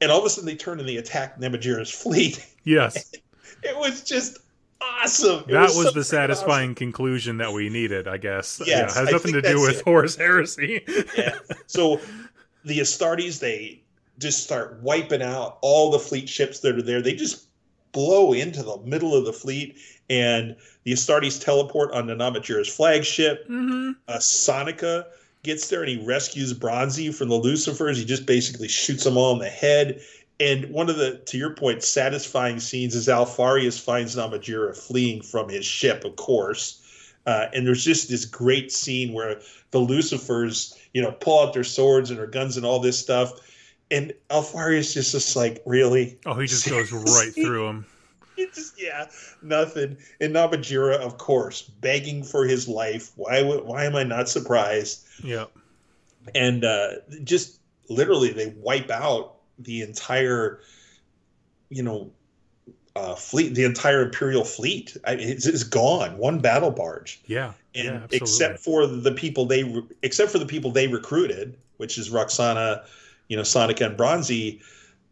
[0.00, 2.44] And all of a sudden they turn and they attack Namatjira's fleet.
[2.64, 3.12] Yes.
[3.64, 4.38] It was just
[4.80, 5.44] awesome.
[5.46, 8.60] It that was, so the satisfying conclusion that we needed, I guess.
[8.64, 9.84] Yes, yeah, has I nothing to do with it.
[9.84, 10.84] Horus Heresy.
[11.16, 11.38] Yeah.
[11.68, 12.00] So
[12.64, 13.82] the Astartes, they
[14.18, 17.02] just start wiping out all the fleet ships that are there.
[17.02, 17.46] They just
[17.92, 19.76] blow into the middle of the fleet,
[20.10, 23.46] and the Astartes teleport onto Namatjira's flagship.
[23.48, 23.92] mm-hmm.
[24.08, 25.06] uh, Soneka
[25.42, 27.96] gets there and he rescues Bronzi from the Lucifers.
[27.96, 30.00] He just basically shoots them all in the head.
[30.40, 35.48] And one of the, to your point, satisfying scenes is Alpharius finds Namatjira fleeing from
[35.48, 36.78] his ship, of course.
[37.26, 39.40] Uh, and there's just this great scene where
[39.70, 43.32] the Lucifers, you know, pull out their swords and their guns and all this stuff.
[43.92, 46.18] And Alpharius just just like, really?
[46.26, 47.86] Oh, he just goes right through him.
[48.34, 49.08] He just yeah,
[49.42, 49.98] nothing.
[50.18, 53.10] And Namatjira, of course, begging for his life.
[53.16, 55.06] Why would why am I not surprised?
[55.22, 55.44] Yeah.
[56.34, 56.92] and uh,
[57.24, 57.58] just
[57.90, 60.60] literally they wipe out the entire
[61.68, 62.10] you know
[62.96, 67.52] uh, fleet the entire imperial fleet I mean, it's, it's gone one battle barge Yeah.
[67.74, 71.98] and yeah, except for the people they re- except for the people they recruited which
[71.98, 72.84] is rukhsana
[73.28, 74.60] you know Soneka and bronzi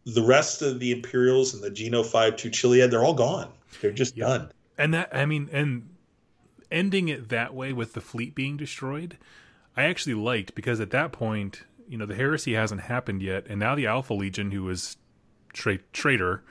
[0.07, 3.51] the rest of the imperials and the geno 5 to chiliad they're all gone
[3.81, 4.27] they're just Yeah.
[4.29, 5.89] done And that I mean, and
[6.71, 9.19] ending it that way with the fleet being destroyed,
[9.77, 13.59] I actually liked because at that point, you know, the heresy hasn't happened yet, and
[13.61, 14.97] now the Alpha Legion, who was
[15.53, 16.43] tra- traitor,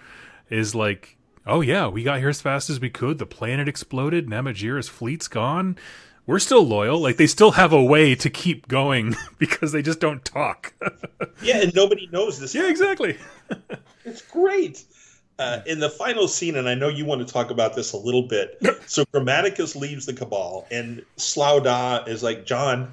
[0.49, 3.17] is like, oh yeah, we got here as fast as we could.
[3.17, 4.27] The planet exploded.
[4.27, 5.77] Namatjira's fleet's gone.
[6.25, 6.99] We're still loyal.
[6.99, 10.73] Like they still have a way to keep going because they just don't talk.
[11.41, 12.53] yeah, and nobody knows this.
[12.53, 13.17] Yeah, exactly.
[14.05, 14.83] it's great.
[15.39, 17.97] Uh, in the final scene, and I know you want to talk about this a
[17.97, 18.61] little bit.
[18.87, 22.91] so Grammaticus leaves the Cabal, and Slaydo is like, John,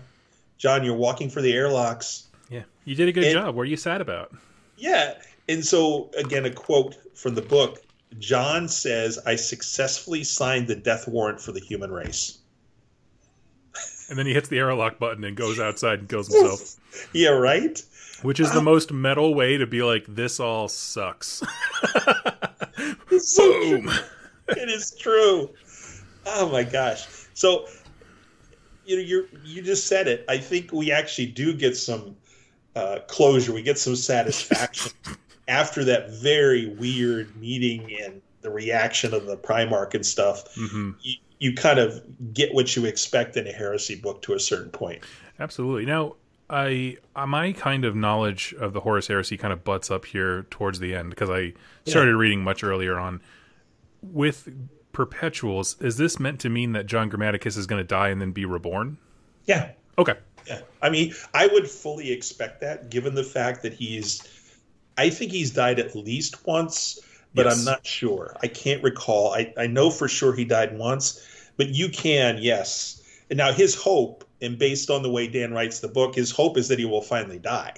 [0.56, 2.28] John, you're walking for the airlocks.
[2.48, 3.56] Yeah, you did a good and, job.
[3.56, 4.32] What are you sad about?
[4.76, 5.14] Yeah,
[5.48, 7.82] and so again, a quote from the book:
[8.18, 12.38] John says, "I successfully signed the death warrant for the human race."
[14.08, 17.08] And then he hits the airlock button and goes outside and kills himself.
[17.12, 17.82] yeah, right.
[18.22, 21.42] Which is the most metal way to be like, this all sucks.
[23.18, 23.90] so Boom.
[24.48, 25.50] It is true.
[26.24, 27.06] Oh my gosh.
[27.34, 27.66] So
[28.84, 30.24] you know, you you just said it.
[30.28, 32.16] I think we actually do get some
[32.74, 33.52] uh, closure.
[33.52, 34.92] We get some satisfaction
[35.48, 40.54] after that very weird meeting and the reaction of the Primarch and stuff.
[40.54, 40.92] Mm-hmm.
[41.00, 44.70] You, you kind of get what you expect in a heresy book to a certain
[44.70, 45.02] point.
[45.38, 45.84] Absolutely.
[45.84, 46.14] Now,
[46.48, 50.46] I uh, my kind of knowledge of the Horus Heresy kind of butts up here
[50.50, 51.52] towards the end because I
[51.84, 52.18] started yeah.
[52.18, 53.20] reading much earlier on.
[54.02, 54.48] With
[54.92, 58.30] perpetuals, is this meant to mean that John Grammaticus is going to die and then
[58.30, 58.98] be reborn?
[59.46, 59.72] Yeah.
[59.98, 60.14] Okay.
[60.46, 60.60] Yeah.
[60.80, 64.22] I mean, I would fully expect that given the fact that he's
[64.96, 66.98] I think he's died at least once,
[67.34, 67.58] but yes.
[67.58, 68.36] I'm not sure.
[68.42, 69.34] I can't recall.
[69.34, 73.02] I, I know for sure he died once, but you can, yes.
[73.30, 76.56] And now his hope and based on the way Dan writes the book, his hope
[76.56, 77.74] is that he will finally die.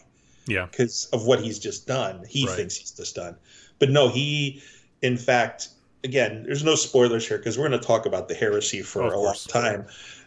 [0.47, 0.67] Yeah.
[0.67, 2.25] Because of what he's just done.
[2.29, 2.57] He right.
[2.57, 3.37] thinks he's just done.
[3.79, 4.63] But no, he,
[5.03, 5.69] in fact,
[6.05, 9.19] again, there's no spoilers here because we're going to talk about the heresy for a
[9.19, 9.87] long time.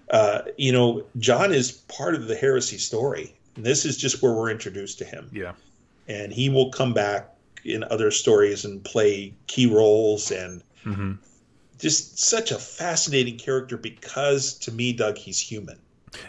[0.10, 3.34] Uh, you know, John is part of the heresy story.
[3.56, 5.30] And this is just where we're introduced to him.
[5.34, 5.54] Yeah.
[6.08, 7.31] And he will come back
[7.64, 11.14] in other stories and play key roles and mm-hmm.
[11.78, 15.80] just such a fascinating character because to me, Doug, he's human.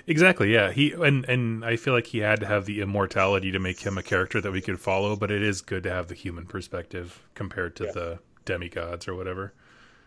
[0.07, 0.53] Exactly.
[0.53, 0.70] Yeah.
[0.70, 3.99] He and and I feel like he had to have the immortality to make him
[3.99, 7.20] a character that we could follow, but it is good to have the human perspective
[7.35, 7.93] compared to yeah.
[7.93, 9.53] the demigods or whatever.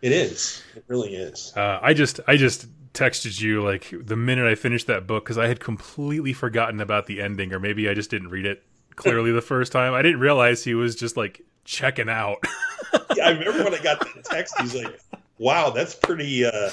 [0.02, 0.64] It is.
[0.76, 1.54] It really is.
[1.56, 5.38] Uh, I just I just texted you like the minute I finished that book because
[5.38, 8.64] I had completely forgotten about the ending, or maybe I just didn't read it
[8.96, 9.93] clearly the first time.
[9.93, 12.38] I didn't realize he was just like checking out.
[13.16, 14.60] yeah, I remember when I got the text.
[14.60, 15.00] He's like,
[15.38, 16.70] "Wow, that's pretty." uh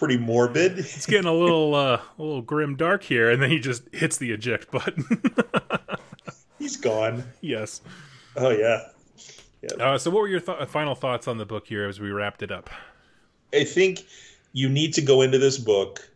[0.00, 0.78] pretty morbid.
[0.78, 4.16] It's getting a little uh, a little grim dark here, and then he just hits
[4.16, 5.04] the eject button.
[6.58, 7.22] He's gone.
[7.42, 7.82] Yes.
[8.34, 8.88] Oh yeah.
[9.60, 9.84] yeah.
[9.84, 12.42] Uh, so, what were your th- final thoughts on the book here as we wrapped
[12.42, 12.70] it up?
[13.52, 14.06] I think
[14.52, 16.10] you need to go into this book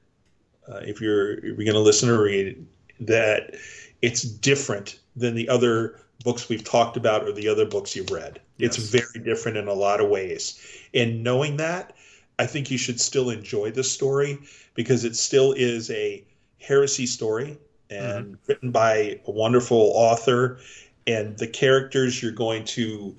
[0.67, 2.67] uh, if you're if you're going to listen or read
[3.01, 3.55] that
[4.01, 8.41] it's different than the other books we've talked about or the other books you've read.
[8.59, 8.79] Yes.
[8.79, 10.61] It's very different in a lot of ways,
[10.93, 11.95] and knowing that
[12.39, 14.39] I think you should still enjoy the story
[14.75, 16.25] because it still is a
[16.59, 17.59] heresy story
[17.91, 18.35] and mm-hmm.
[18.47, 20.59] written by a wonderful author.
[21.07, 23.15] And the characters you're going to,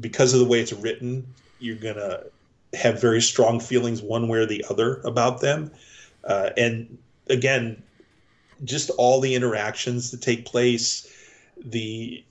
[0.00, 1.26] because of the way it's written,
[1.60, 2.26] you're going to
[2.72, 5.70] have very strong feelings one way or the other about them.
[6.24, 7.82] Uh, and again,
[8.64, 11.06] just all the interactions that take place,
[11.64, 12.24] the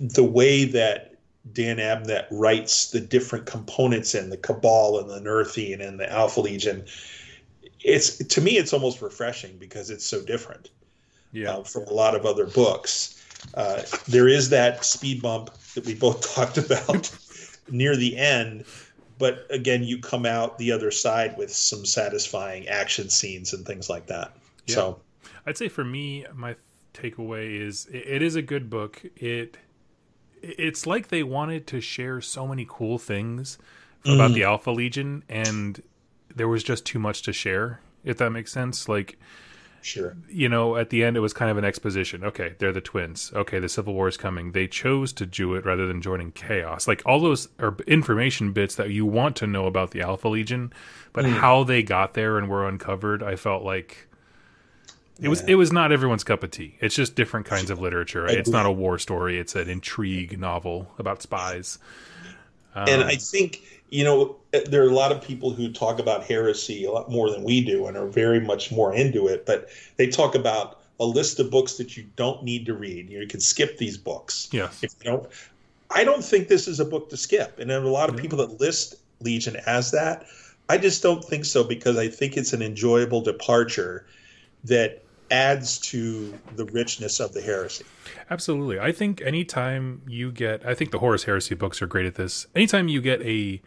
[0.00, 1.14] the way that
[1.52, 6.40] Dan Abnett writes the different components in the Cabal and the Nurthene and the Alpha
[6.40, 6.84] Legion,
[7.80, 10.70] it's to me it's almost refreshing because it's so different
[11.32, 11.52] yeah.
[11.52, 13.14] uh, from a lot of other books.
[13.54, 17.10] Uh, there is that speed bump that we both talked about
[17.70, 18.64] near the end,
[19.18, 23.88] but again, you come out the other side with some satisfying action scenes and things
[23.88, 24.32] like that.
[24.66, 24.74] Yeah.
[24.74, 25.00] So,
[25.46, 26.56] I'd say for me, my
[27.00, 29.02] takeaway is it, it is a good book.
[29.16, 29.58] It
[30.42, 33.58] it's like they wanted to share so many cool things
[34.04, 34.14] mm.
[34.14, 35.82] about the Alpha Legion, and
[36.34, 37.80] there was just too much to share.
[38.04, 39.18] If that makes sense, like.
[39.80, 40.16] Sure.
[40.28, 42.24] You know, at the end, it was kind of an exposition.
[42.24, 43.32] Okay, they're the twins.
[43.32, 44.50] Okay, the Civil War is coming.
[44.50, 46.88] They chose to do it rather than joining Chaos.
[46.88, 50.72] Like all those are information bits that you want to know about the Alpha Legion,
[51.12, 51.32] but mm.
[51.32, 54.07] how they got there and were uncovered, I felt like
[55.20, 56.76] it was it was not everyone's cup of tea.
[56.80, 58.26] It's just different kinds of literature.
[58.26, 59.38] It's not a war story.
[59.38, 61.78] It's an intrigue novel about spies.
[62.74, 66.24] Um, and I think you know there are a lot of people who talk about
[66.24, 69.44] heresy a lot more than we do and are very much more into it.
[69.44, 73.08] But they talk about a list of books that you don't need to read.
[73.08, 74.48] You, know, you can skip these books.
[74.52, 74.82] Yes.
[74.82, 75.28] If you don't,
[75.90, 77.58] I don't think this is a book to skip.
[77.58, 80.26] And there are a lot of people that list Legion as that.
[80.68, 84.06] I just don't think so because I think it's an enjoyable departure
[84.64, 87.84] that adds to the richness of the heresy.
[88.30, 88.78] Absolutely.
[88.80, 92.46] I think anytime you get I think the Horus Heresy books are great at this.
[92.54, 93.60] Anytime you get a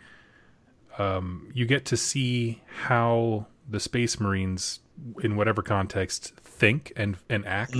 [0.97, 4.79] um you get to see how the Space Marines
[5.23, 7.75] in whatever context think and and act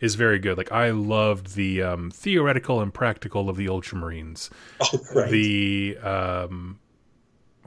[0.00, 0.58] is very good.
[0.58, 4.50] Like I loved the um, theoretical and practical of the Ultramarines.
[4.80, 5.30] Oh, right.
[5.30, 6.78] The um,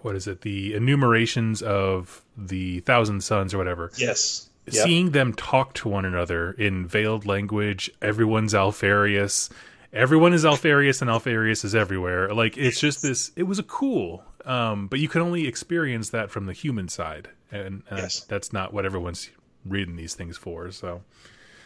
[0.02, 0.42] what is it?
[0.42, 3.90] The enumerations of the Thousand Sons or whatever.
[3.98, 4.50] yes.
[4.68, 4.84] Yep.
[4.86, 9.50] Seeing them talk to one another in veiled language, everyone's Alpharius.
[9.94, 12.34] Everyone is Alpharius and Alpharius is everywhere.
[12.34, 14.24] Like it's just this it was a cool.
[14.44, 17.30] Um, but you can only experience that from the human side.
[17.52, 18.22] And, and Yes.
[18.22, 19.30] that's not what everyone's
[19.66, 20.72] reading these things for.
[20.72, 21.02] So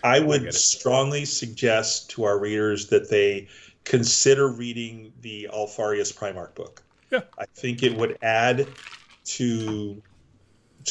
[0.03, 0.53] I would it.
[0.53, 3.47] strongly suggest to our readers that they
[3.85, 6.83] consider reading the Alpharius Primarch book.
[7.11, 7.21] Yeah.
[7.37, 8.67] I think it would add
[9.25, 10.01] to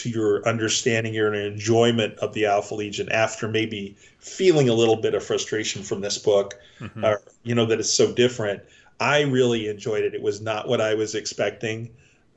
[0.03, 5.15] to your understanding, your enjoyment of the Alpha Legion after maybe feeling a little bit
[5.15, 7.05] of frustration from this book, mhm.
[7.05, 8.63] or you know that it's so different.
[9.01, 10.15] I really enjoyed it.
[10.15, 11.91] It was not what I was expecting,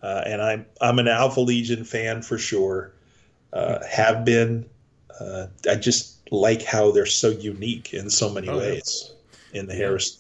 [0.04, 2.92] uh, and I'm I'm an Alpha Legion fan for sure.
[3.54, 4.66] Uh, have been.
[5.20, 8.60] Uh, I just like how they're so unique in so many Oh, yeah.
[8.60, 9.12] ways
[9.54, 9.80] in the Yeah.
[9.88, 10.16] Heresy.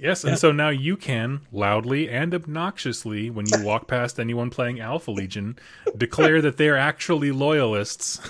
[0.00, 0.30] Yes, Yeah.
[0.30, 5.10] and so now you can loudly and obnoxiously, when you walk past anyone playing Alpha
[5.10, 5.58] Legion,
[5.96, 8.20] declare that they're actually loyalists.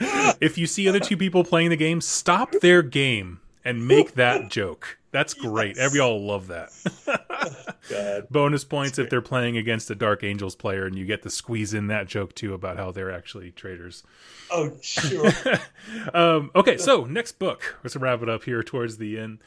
[0.40, 4.48] if you see other two people playing the game, stop their game and make that
[4.48, 4.98] joke.
[5.10, 5.76] That's great.
[5.76, 5.86] Yes.
[5.86, 6.70] Every all love that.
[7.88, 8.26] God.
[8.30, 11.72] Bonus points if they're playing against a Dark Angels player, and you get to squeeze
[11.72, 14.02] in that joke too about how they're actually traitors.
[14.50, 15.30] Oh, sure.
[16.14, 17.78] um, okay, so next book.
[17.82, 19.38] Let's wrap it up here towards the end.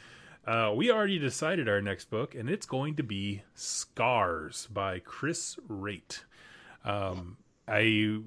[0.45, 5.57] Uh, we already decided our next book, and it's going to be Scars by Chris
[5.67, 6.23] Wraight.
[6.83, 7.37] Um,
[7.67, 8.19] I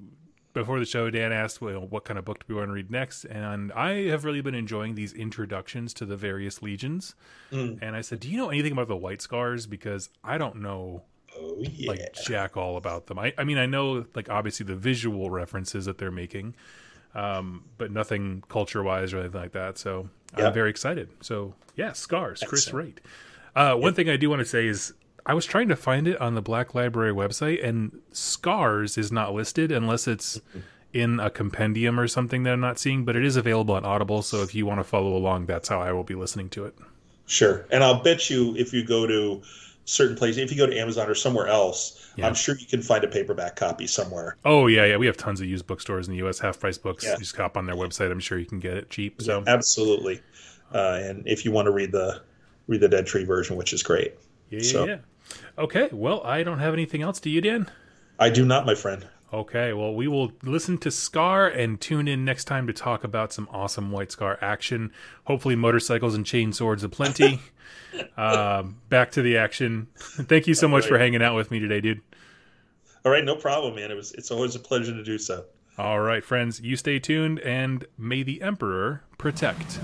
[0.53, 2.89] before the show, Dan asked well, what kind of book do we want to read
[2.89, 7.13] next, and I have really been enjoying these introductions to the various legions.
[7.51, 7.79] Mm.
[7.81, 9.67] And I said, "Do you know anything about the White Scars?
[9.67, 11.03] Because I don't know
[11.37, 11.91] oh, yeah.
[11.91, 13.19] like jack all about them.
[13.19, 16.55] I, I mean, I know like obviously the visual references that they're making,
[17.15, 19.77] um, but nothing culture wise or anything like that.
[19.77, 21.09] So I'm very excited.
[21.21, 22.97] So yeah, scars, Chris Wraight.
[23.55, 24.93] Uh, one thing I do want to say is
[25.25, 29.33] I was trying to find it on the Black Library website, and scars is not
[29.33, 30.41] listed unless it's
[30.93, 33.05] in a compendium or something that I'm not seeing.
[33.05, 35.81] But it is available on Audible, so if you want to follow along, that's how
[35.81, 36.75] I will be listening to it.
[37.25, 37.65] Sure.
[37.71, 39.41] And I'll bet you if you go to
[39.85, 42.27] certain places, if you go to Amazon or somewhere else, Yeah.
[42.27, 44.35] I'm sure you can find a paperback copy somewhere.
[44.43, 44.97] Oh yeah, yeah.
[44.97, 46.39] We have tons of used bookstores in the U.S.
[46.39, 47.03] Half price books.
[47.03, 47.13] Yeah.
[47.13, 48.11] You just hop on their website.
[48.11, 49.21] I'm sure you can get it cheap.
[49.21, 50.21] So Absolutely.
[50.73, 52.21] Uh, and if you want to read the
[52.67, 54.15] read the Dead Tree version, which is great.
[54.49, 54.97] yeah, yeah, So- yeah.
[55.57, 55.89] Okay.
[55.91, 57.19] Well, I don't have anything else.
[57.19, 57.69] Do you, Dan?
[58.19, 59.05] I do not, my friend.
[59.35, 59.73] Okay.
[59.73, 63.49] Well, we will listen to Scar and tune in next time to talk about some
[63.51, 64.93] awesome White Scar action.
[65.25, 67.41] Hopefully, motorcycles and chain swords aplenty.
[68.15, 69.87] um, back to the action.
[69.97, 71.99] Thank you so much for hanging out with me today, dude.
[73.03, 73.91] All right, no problem, man.
[73.91, 75.43] It was it's always a pleasure to do so.
[75.77, 79.79] All right, friends, you stay tuned and may the Emperor protect.